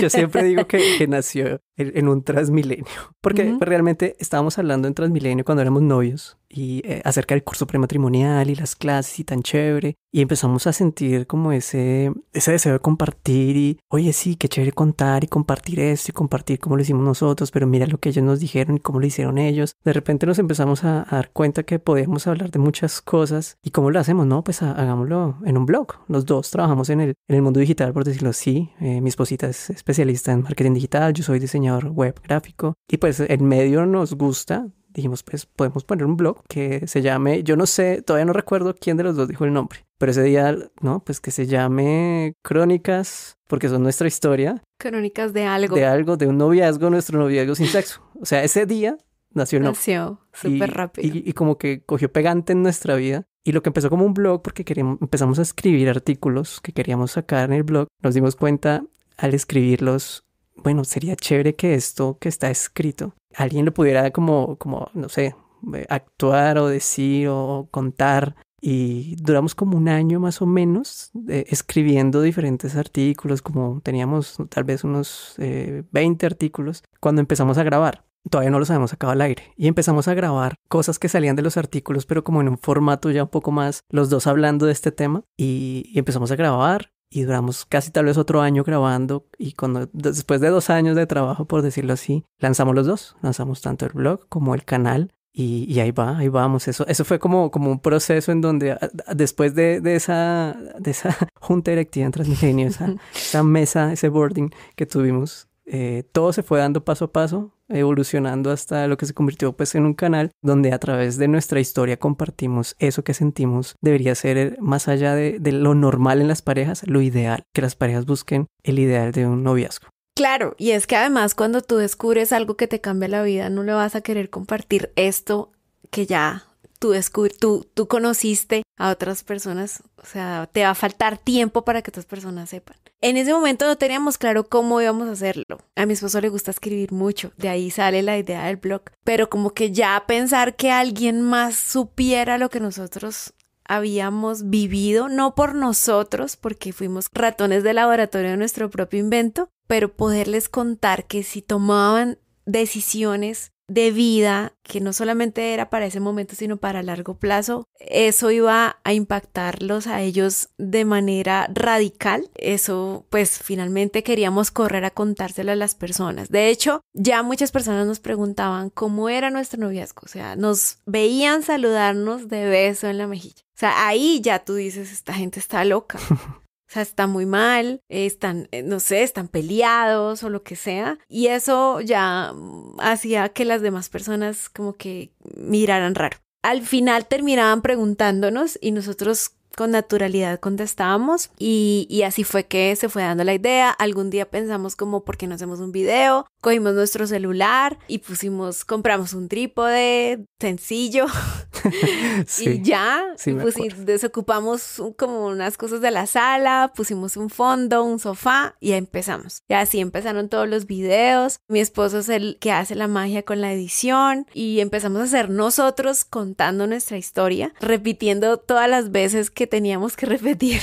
yo, 0.00 0.10
siempre 0.10 0.42
digo 0.42 0.66
que, 0.66 1.06
nació 1.08 1.62
en, 1.80 2.08
un 2.08 2.22
transmilenio, 2.22 2.86
porque 3.20 3.56
realmente 3.60 4.16
estábamos 4.18 4.58
hablando 4.58 4.88
en 4.88 4.94
transmilenio 4.94 5.44
cuando 5.44 5.62
éramos 5.62 5.82
novios 5.82 6.36
y 6.50 6.82
eh, 6.84 7.00
acerca 7.04 7.34
del 7.34 7.44
curso 7.44 7.66
prematrimonial 7.66 8.50
y 8.50 8.56
las 8.56 8.74
clases 8.74 9.20
y 9.20 9.24
tan 9.24 9.42
chévere. 9.42 9.96
Y 10.12 10.20
empezamos 10.22 10.66
a 10.66 10.72
sentir 10.72 11.28
como 11.28 11.52
ese, 11.52 12.12
ese 12.32 12.50
deseo 12.50 12.72
de 12.72 12.80
compartir 12.80 13.56
y, 13.56 13.78
oye, 13.88 14.12
sí, 14.12 14.34
qué 14.34 14.48
chévere 14.48 14.72
contar 14.72 15.22
y 15.22 15.28
compartir 15.28 15.78
esto 15.78 16.10
y 16.10 16.12
compartir 16.12 16.58
cómo 16.58 16.74
lo 16.74 16.82
hicimos 16.82 17.04
nosotros, 17.04 17.52
pero 17.52 17.68
mira 17.68 17.86
lo 17.86 17.98
que 17.98 18.08
ellos 18.08 18.24
nos 18.24 18.40
dijeron 18.40 18.76
y 18.76 18.80
cómo 18.80 18.98
lo 18.98 19.06
hicieron 19.06 19.38
ellos. 19.38 19.76
De 19.84 19.92
repente 19.92 20.26
nos 20.26 20.40
empezamos 20.40 20.82
a, 20.82 21.06
dar 21.08 21.30
cuenta 21.30 21.62
que 21.62 21.78
podíamos 21.78 22.26
hablar 22.26 22.50
de 22.50 22.58
muchas 22.58 23.00
cosas 23.00 23.58
y 23.62 23.70
cómo 23.70 23.92
lo 23.92 24.00
hacemos, 24.00 24.26
¿no? 24.26 24.42
Pues 24.42 24.62
hagámoslo 24.62 25.36
en 25.44 25.56
un 25.56 25.66
blog. 25.66 25.94
Los 26.08 26.26
dos 26.26 26.50
trabajamos 26.50 26.90
en 26.90 27.00
el, 27.00 27.14
en 27.28 27.36
el 27.36 27.42
mundo 27.42 27.60
digital, 27.60 27.92
por 27.92 28.04
decirlo 28.04 28.30
así. 28.30 28.70
Eh, 28.80 29.00
mi 29.00 29.10
esposita 29.10 29.48
es 29.48 29.70
especialista 29.70 30.32
en 30.32 30.42
marketing 30.42 30.74
digital, 30.74 31.12
yo 31.12 31.22
soy 31.22 31.38
diseñador 31.38 31.69
web 31.78 32.20
gráfico 32.22 32.74
y 32.88 32.98
pues 32.98 33.20
el 33.20 33.42
medio 33.42 33.86
nos 33.86 34.14
gusta 34.14 34.66
dijimos, 34.92 35.22
pues 35.22 35.46
podemos 35.46 35.84
poner 35.84 36.04
un 36.04 36.16
blog 36.16 36.42
que 36.48 36.86
se 36.86 37.02
llame, 37.02 37.42
yo 37.42 37.56
no 37.56 37.66
sé, 37.66 38.02
todavía 38.02 38.24
no 38.24 38.32
recuerdo 38.32 38.74
quién 38.74 38.96
de 38.96 39.04
los 39.04 39.16
dos 39.16 39.28
dijo 39.28 39.44
el 39.44 39.52
nombre, 39.52 39.86
pero 39.98 40.12
ese 40.12 40.22
día, 40.22 40.56
no, 40.80 41.00
pues 41.04 41.20
que 41.20 41.30
se 41.30 41.46
llame 41.46 42.34
Crónicas, 42.42 43.38
porque 43.46 43.68
son 43.68 43.82
nuestra 43.82 44.08
historia. 44.08 44.62
Crónicas 44.78 45.32
de 45.32 45.44
algo. 45.44 45.76
De 45.76 45.84
algo, 45.84 46.16
de 46.16 46.26
un 46.26 46.38
noviazgo, 46.38 46.90
nuestro 46.90 47.18
noviazgo 47.18 47.54
sin 47.54 47.66
sexo. 47.66 48.02
O 48.20 48.26
sea, 48.26 48.42
ese 48.44 48.66
día 48.66 48.96
nació 49.32 49.58
el 49.58 49.64
nombre. 49.64 49.78
Nació 49.78 50.20
súper 50.32 50.72
rápido. 50.72 51.10
Y, 51.12 51.32
como 51.32 51.58
que 51.58 51.82
cogió 51.84 52.12
pegante 52.12 52.52
en 52.52 52.62
nuestra 52.62 52.94
vida. 52.94 53.26
Y 53.42 53.52
lo 53.52 53.62
que 53.62 53.70
empezó 53.70 53.90
como 53.90 54.04
un 54.04 54.14
blog, 54.14 54.42
porque 54.42 54.64
queríamos, 54.64 54.98
empezamos 55.00 55.38
a 55.38 55.42
escribir 55.42 55.88
artículos 55.88 56.60
que 56.60 56.72
queríamos 56.72 57.12
sacar 57.12 57.48
en 57.48 57.54
el 57.54 57.62
blog, 57.62 57.88
nos 58.02 58.14
dimos 58.14 58.36
cuenta 58.36 58.84
al 59.16 59.34
escribirlos 59.34 60.24
bueno, 60.62 60.84
sería 60.84 61.16
chévere 61.16 61.54
que 61.54 61.74
esto 61.74 62.18
que 62.20 62.28
está 62.28 62.50
escrito, 62.50 63.14
alguien 63.34 63.64
lo 63.64 63.72
pudiera 63.74 64.10
como, 64.10 64.56
como, 64.56 64.90
no 64.94 65.08
sé, 65.08 65.34
eh, 65.74 65.86
actuar 65.88 66.58
o 66.58 66.68
decir 66.68 67.28
o 67.28 67.68
contar. 67.70 68.36
Y 68.62 69.16
duramos 69.16 69.54
como 69.54 69.78
un 69.78 69.88
año 69.88 70.20
más 70.20 70.42
o 70.42 70.46
menos 70.46 71.12
eh, 71.28 71.46
escribiendo 71.48 72.20
diferentes 72.20 72.76
artículos, 72.76 73.40
como 73.40 73.80
teníamos 73.82 74.36
tal 74.50 74.64
vez 74.64 74.84
unos 74.84 75.34
20 75.38 75.88
eh, 75.92 76.26
artículos, 76.26 76.82
cuando 77.00 77.20
empezamos 77.20 77.56
a 77.56 77.62
grabar. 77.62 78.04
Todavía 78.28 78.50
no 78.50 78.58
los 78.58 78.68
habíamos 78.68 78.90
sacado 78.90 79.14
al 79.14 79.22
aire. 79.22 79.54
Y 79.56 79.66
empezamos 79.66 80.08
a 80.08 80.14
grabar 80.14 80.56
cosas 80.68 80.98
que 80.98 81.08
salían 81.08 81.36
de 81.36 81.42
los 81.42 81.56
artículos, 81.56 82.04
pero 82.04 82.22
como 82.22 82.42
en 82.42 82.50
un 82.50 82.58
formato 82.58 83.10
ya 83.10 83.22
un 83.22 83.30
poco 83.30 83.50
más, 83.50 83.80
los 83.88 84.10
dos 84.10 84.26
hablando 84.26 84.66
de 84.66 84.72
este 84.72 84.92
tema. 84.92 85.24
y 85.38 85.90
empezamos 85.94 86.30
a 86.30 86.36
grabar 86.36 86.92
y 87.10 87.22
duramos 87.22 87.66
casi 87.66 87.90
tal 87.90 88.04
vez 88.06 88.16
otro 88.16 88.40
año 88.40 88.62
grabando 88.62 89.26
y 89.36 89.52
cuando 89.52 89.88
después 89.92 90.40
de 90.40 90.48
dos 90.48 90.70
años 90.70 90.96
de 90.96 91.06
trabajo, 91.06 91.44
por 91.44 91.62
decirlo 91.62 91.92
así, 91.92 92.24
lanzamos 92.38 92.74
los 92.74 92.86
dos, 92.86 93.16
lanzamos 93.20 93.60
tanto 93.60 93.84
el 93.86 93.92
blog 93.92 94.28
como 94.28 94.54
el 94.54 94.64
canal 94.64 95.12
y, 95.32 95.78
ahí 95.78 95.92
va, 95.92 96.18
ahí 96.18 96.28
vamos. 96.28 96.66
Eso, 96.68 96.86
eso 96.86 97.04
fue 97.04 97.18
como, 97.18 97.50
como 97.50 97.70
un 97.70 97.80
proceso 97.80 98.32
en 98.32 98.40
donde 98.40 98.76
después 99.14 99.54
de, 99.54 99.80
de 99.80 99.96
esa, 99.96 100.56
de 100.78 100.90
esa 100.90 101.16
junta 101.40 101.70
directiva 101.70 102.06
en 102.06 102.12
Transmilenio, 102.12 102.68
esa, 102.68 102.94
esa 103.14 103.42
mesa, 103.42 103.92
ese 103.92 104.08
boarding 104.08 104.50
que 104.76 104.86
tuvimos, 104.86 105.48
eh, 105.72 106.02
todo 106.10 106.32
se 106.32 106.42
fue 106.42 106.58
dando 106.58 106.84
paso 106.84 107.04
a 107.04 107.12
paso, 107.12 107.52
evolucionando 107.68 108.50
hasta 108.50 108.88
lo 108.88 108.96
que 108.96 109.06
se 109.06 109.14
convirtió 109.14 109.52
pues 109.52 109.76
en 109.76 109.86
un 109.86 109.94
canal 109.94 110.32
donde 110.42 110.72
a 110.72 110.78
través 110.80 111.16
de 111.16 111.28
nuestra 111.28 111.60
historia 111.60 111.96
compartimos 111.96 112.74
eso 112.80 113.04
que 113.04 113.14
sentimos. 113.14 113.76
Debería 113.80 114.16
ser 114.16 114.36
eh, 114.36 114.56
más 114.58 114.88
allá 114.88 115.14
de, 115.14 115.38
lo 115.52 115.76
normal 115.76 116.20
en 116.20 116.26
las 116.26 116.42
parejas, 116.42 116.82
lo 116.88 117.00
ideal, 117.00 117.44
que 117.54 117.62
las 117.62 117.76
parejas 117.76 118.04
busquen 118.04 118.48
el 118.64 118.80
ideal 118.80 119.12
de 119.12 119.28
un 119.28 119.44
noviazgo. 119.44 119.88
Claro, 120.16 120.56
y 120.58 120.72
es 120.72 120.88
que 120.88 120.96
además 120.96 121.36
cuando 121.36 121.62
tú 121.62 121.76
descubres 121.76 122.32
algo 122.32 122.56
que 122.56 122.66
te 122.66 122.80
cambia 122.80 123.08
la 123.08 123.22
vida, 123.22 123.48
no 123.48 123.62
le 123.62 123.72
vas 123.72 123.94
a 123.94 124.00
querer 124.00 124.28
compartir 124.28 124.92
esto 124.96 125.52
que 125.90 126.06
ya 126.06 126.46
tú, 126.80 126.94
tú, 127.38 127.66
tú 127.74 127.86
conociste 127.86 128.64
a 128.80 128.88
otras 128.88 129.22
personas, 129.22 129.82
o 129.98 130.06
sea, 130.06 130.48
te 130.50 130.62
va 130.62 130.70
a 130.70 130.74
faltar 130.74 131.18
tiempo 131.18 131.66
para 131.66 131.82
que 131.82 131.90
otras 131.90 132.06
personas 132.06 132.48
sepan. 132.48 132.78
En 133.02 133.18
ese 133.18 133.34
momento 133.34 133.66
no 133.66 133.76
teníamos 133.76 134.16
claro 134.16 134.48
cómo 134.48 134.80
íbamos 134.80 135.06
a 135.06 135.12
hacerlo. 135.12 135.58
A 135.76 135.84
mi 135.84 135.92
esposo 135.92 136.18
le 136.22 136.30
gusta 136.30 136.50
escribir 136.50 136.90
mucho, 136.90 137.30
de 137.36 137.50
ahí 137.50 137.70
sale 137.70 138.00
la 138.00 138.16
idea 138.16 138.46
del 138.46 138.56
blog, 138.56 138.84
pero 139.04 139.28
como 139.28 139.50
que 139.50 139.70
ya 139.70 140.02
pensar 140.06 140.56
que 140.56 140.70
alguien 140.70 141.20
más 141.20 141.56
supiera 141.56 142.38
lo 142.38 142.48
que 142.48 142.58
nosotros 142.58 143.34
habíamos 143.64 144.48
vivido, 144.48 145.10
no 145.10 145.34
por 145.34 145.54
nosotros, 145.54 146.38
porque 146.38 146.72
fuimos 146.72 147.10
ratones 147.12 147.62
de 147.62 147.74
laboratorio 147.74 148.30
de 148.30 148.38
nuestro 148.38 148.70
propio 148.70 148.98
invento, 148.98 149.50
pero 149.66 149.92
poderles 149.92 150.48
contar 150.48 151.04
que 151.04 151.22
si 151.22 151.42
tomaban 151.42 152.18
decisiones 152.46 153.52
de 153.70 153.92
vida 153.92 154.52
que 154.64 154.80
no 154.80 154.92
solamente 154.92 155.54
era 155.54 155.70
para 155.70 155.86
ese 155.86 156.00
momento, 156.00 156.34
sino 156.34 156.56
para 156.56 156.82
largo 156.82 157.14
plazo, 157.14 157.68
eso 157.78 158.32
iba 158.32 158.78
a 158.82 158.92
impactarlos 158.92 159.86
a 159.86 160.00
ellos 160.00 160.48
de 160.58 160.84
manera 160.84 161.48
radical. 161.54 162.28
Eso, 162.34 163.06
pues 163.10 163.38
finalmente 163.38 164.02
queríamos 164.02 164.50
correr 164.50 164.84
a 164.84 164.90
contárselo 164.90 165.52
a 165.52 165.56
las 165.56 165.76
personas. 165.76 166.30
De 166.30 166.48
hecho, 166.48 166.82
ya 166.94 167.22
muchas 167.22 167.52
personas 167.52 167.86
nos 167.86 168.00
preguntaban 168.00 168.70
cómo 168.70 169.08
era 169.08 169.30
nuestro 169.30 169.60
noviazgo. 169.60 170.02
O 170.04 170.08
sea, 170.08 170.34
nos 170.34 170.78
veían 170.84 171.44
saludarnos 171.44 172.28
de 172.28 172.46
beso 172.46 172.88
en 172.88 172.98
la 172.98 173.06
mejilla. 173.06 173.42
O 173.54 173.58
sea, 173.60 173.86
ahí 173.86 174.20
ya 174.20 174.40
tú 174.40 174.54
dices, 174.54 174.90
esta 174.90 175.14
gente 175.14 175.38
está 175.38 175.64
loca. 175.64 176.00
O 176.70 176.72
sea, 176.72 176.82
está 176.82 177.08
muy 177.08 177.26
mal, 177.26 177.82
están, 177.88 178.46
eh, 178.52 178.62
no 178.62 178.78
sé, 178.78 179.02
están 179.02 179.26
peleados 179.26 180.22
o 180.22 180.30
lo 180.30 180.44
que 180.44 180.54
sea. 180.54 181.00
Y 181.08 181.26
eso 181.26 181.80
ya 181.80 182.32
mm, 182.32 182.76
hacía 182.78 183.30
que 183.30 183.44
las 183.44 183.60
demás 183.60 183.88
personas 183.88 184.48
como 184.48 184.74
que 184.74 185.12
miraran 185.34 185.96
raro. 185.96 186.18
Al 186.42 186.62
final 186.62 187.06
terminaban 187.06 187.60
preguntándonos 187.60 188.56
y 188.62 188.70
nosotros 188.70 189.32
con 189.56 189.70
naturalidad 189.72 190.40
contestábamos 190.40 191.30
y, 191.38 191.86
y, 191.90 192.02
así 192.02 192.24
fue 192.24 192.44
que 192.46 192.74
se 192.76 192.88
fue 192.88 193.02
dando 193.02 193.24
la 193.24 193.34
idea. 193.34 193.70
Algún 193.70 194.10
día 194.10 194.30
pensamos 194.30 194.76
como, 194.76 195.04
¿por 195.04 195.16
qué 195.16 195.26
no 195.26 195.34
hacemos 195.34 195.60
un 195.60 195.72
video? 195.72 196.26
Cogimos 196.40 196.74
nuestro 196.74 197.06
celular 197.06 197.78
y 197.88 197.98
pusimos, 197.98 198.64
compramos 198.64 199.12
un 199.12 199.28
trípode 199.28 200.24
sencillo 200.38 201.06
y 202.40 202.62
ya, 202.62 203.14
pues 203.24 203.56
desocupamos 203.78 204.82
como 204.96 205.26
unas 205.26 205.56
cosas 205.56 205.80
de 205.80 205.90
la 205.90 206.06
sala, 206.06 206.72
pusimos 206.74 207.16
un 207.16 207.30
fondo, 207.30 207.84
un 207.84 207.98
sofá 207.98 208.56
y 208.60 208.72
empezamos. 208.72 209.42
Y 209.48 209.54
así 209.54 209.80
empezaron 209.80 210.28
todos 210.28 210.48
los 210.48 210.66
videos. 210.66 211.40
Mi 211.48 211.60
esposo 211.60 211.98
es 211.98 212.08
el 212.08 212.38
que 212.40 212.52
hace 212.52 212.74
la 212.74 212.88
magia 212.88 213.22
con 213.22 213.40
la 213.40 213.52
edición 213.52 214.26
y 214.32 214.60
empezamos 214.60 215.00
a 215.00 215.04
hacer 215.04 215.30
nosotros 215.30 216.04
contando 216.04 216.66
nuestra 216.66 216.96
historia, 216.96 217.52
repitiendo 217.60 218.38
todas 218.38 218.68
las 218.68 218.90
veces 218.90 219.30
que 219.30 219.39
teníamos 219.46 219.96
que 219.96 220.06
repetir, 220.06 220.60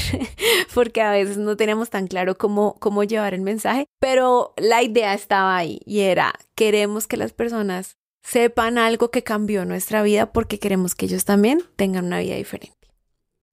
porque 0.74 1.02
a 1.02 1.12
veces 1.12 1.38
no 1.38 1.58
teníamos 1.58 1.90
tan 1.90 2.08
claro 2.08 2.38
cómo, 2.38 2.76
cómo 2.80 3.04
llevar 3.04 3.34
el 3.34 3.42
mensaje, 3.42 3.86
pero 4.00 4.54
la 4.58 4.84
idea 4.84 5.14
estaba 5.14 5.58
ahí 5.58 5.80
y 5.86 6.02
era, 6.02 6.34
queremos 6.56 7.08
que 7.08 7.18
las 7.18 7.34
personas 7.34 7.98
sepan 8.24 8.78
algo 8.78 9.10
que 9.10 9.24
cambió 9.24 9.64
nuestra 9.66 10.02
vida 10.04 10.32
porque 10.34 10.60
queremos 10.60 10.96
que 10.96 11.06
ellos 11.06 11.24
también 11.24 11.62
tengan 11.76 12.06
una 12.06 12.20
vida 12.20 12.36
diferente. 12.36 12.76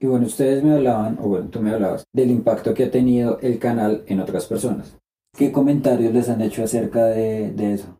Y 0.01 0.07
bueno, 0.07 0.27
ustedes 0.27 0.63
me 0.63 0.75
hablaban, 0.75 1.19
o 1.21 1.29
bueno, 1.29 1.49
tú 1.49 1.61
me 1.61 1.71
hablabas, 1.71 2.05
del 2.13 2.31
impacto 2.31 2.75
que 2.75 2.85
ha 2.85 2.91
tenido 2.91 3.39
el 3.41 3.59
canal 3.59 4.03
en 4.07 4.21
otras 4.21 4.47
personas. 4.47 4.99
¿Qué 5.37 5.51
comentarios 5.51 6.13
les 6.13 6.29
han 6.29 6.41
hecho 6.43 6.63
acerca 6.63 7.07
de, 7.07 7.53
de 7.53 7.75
eso? 7.75 7.99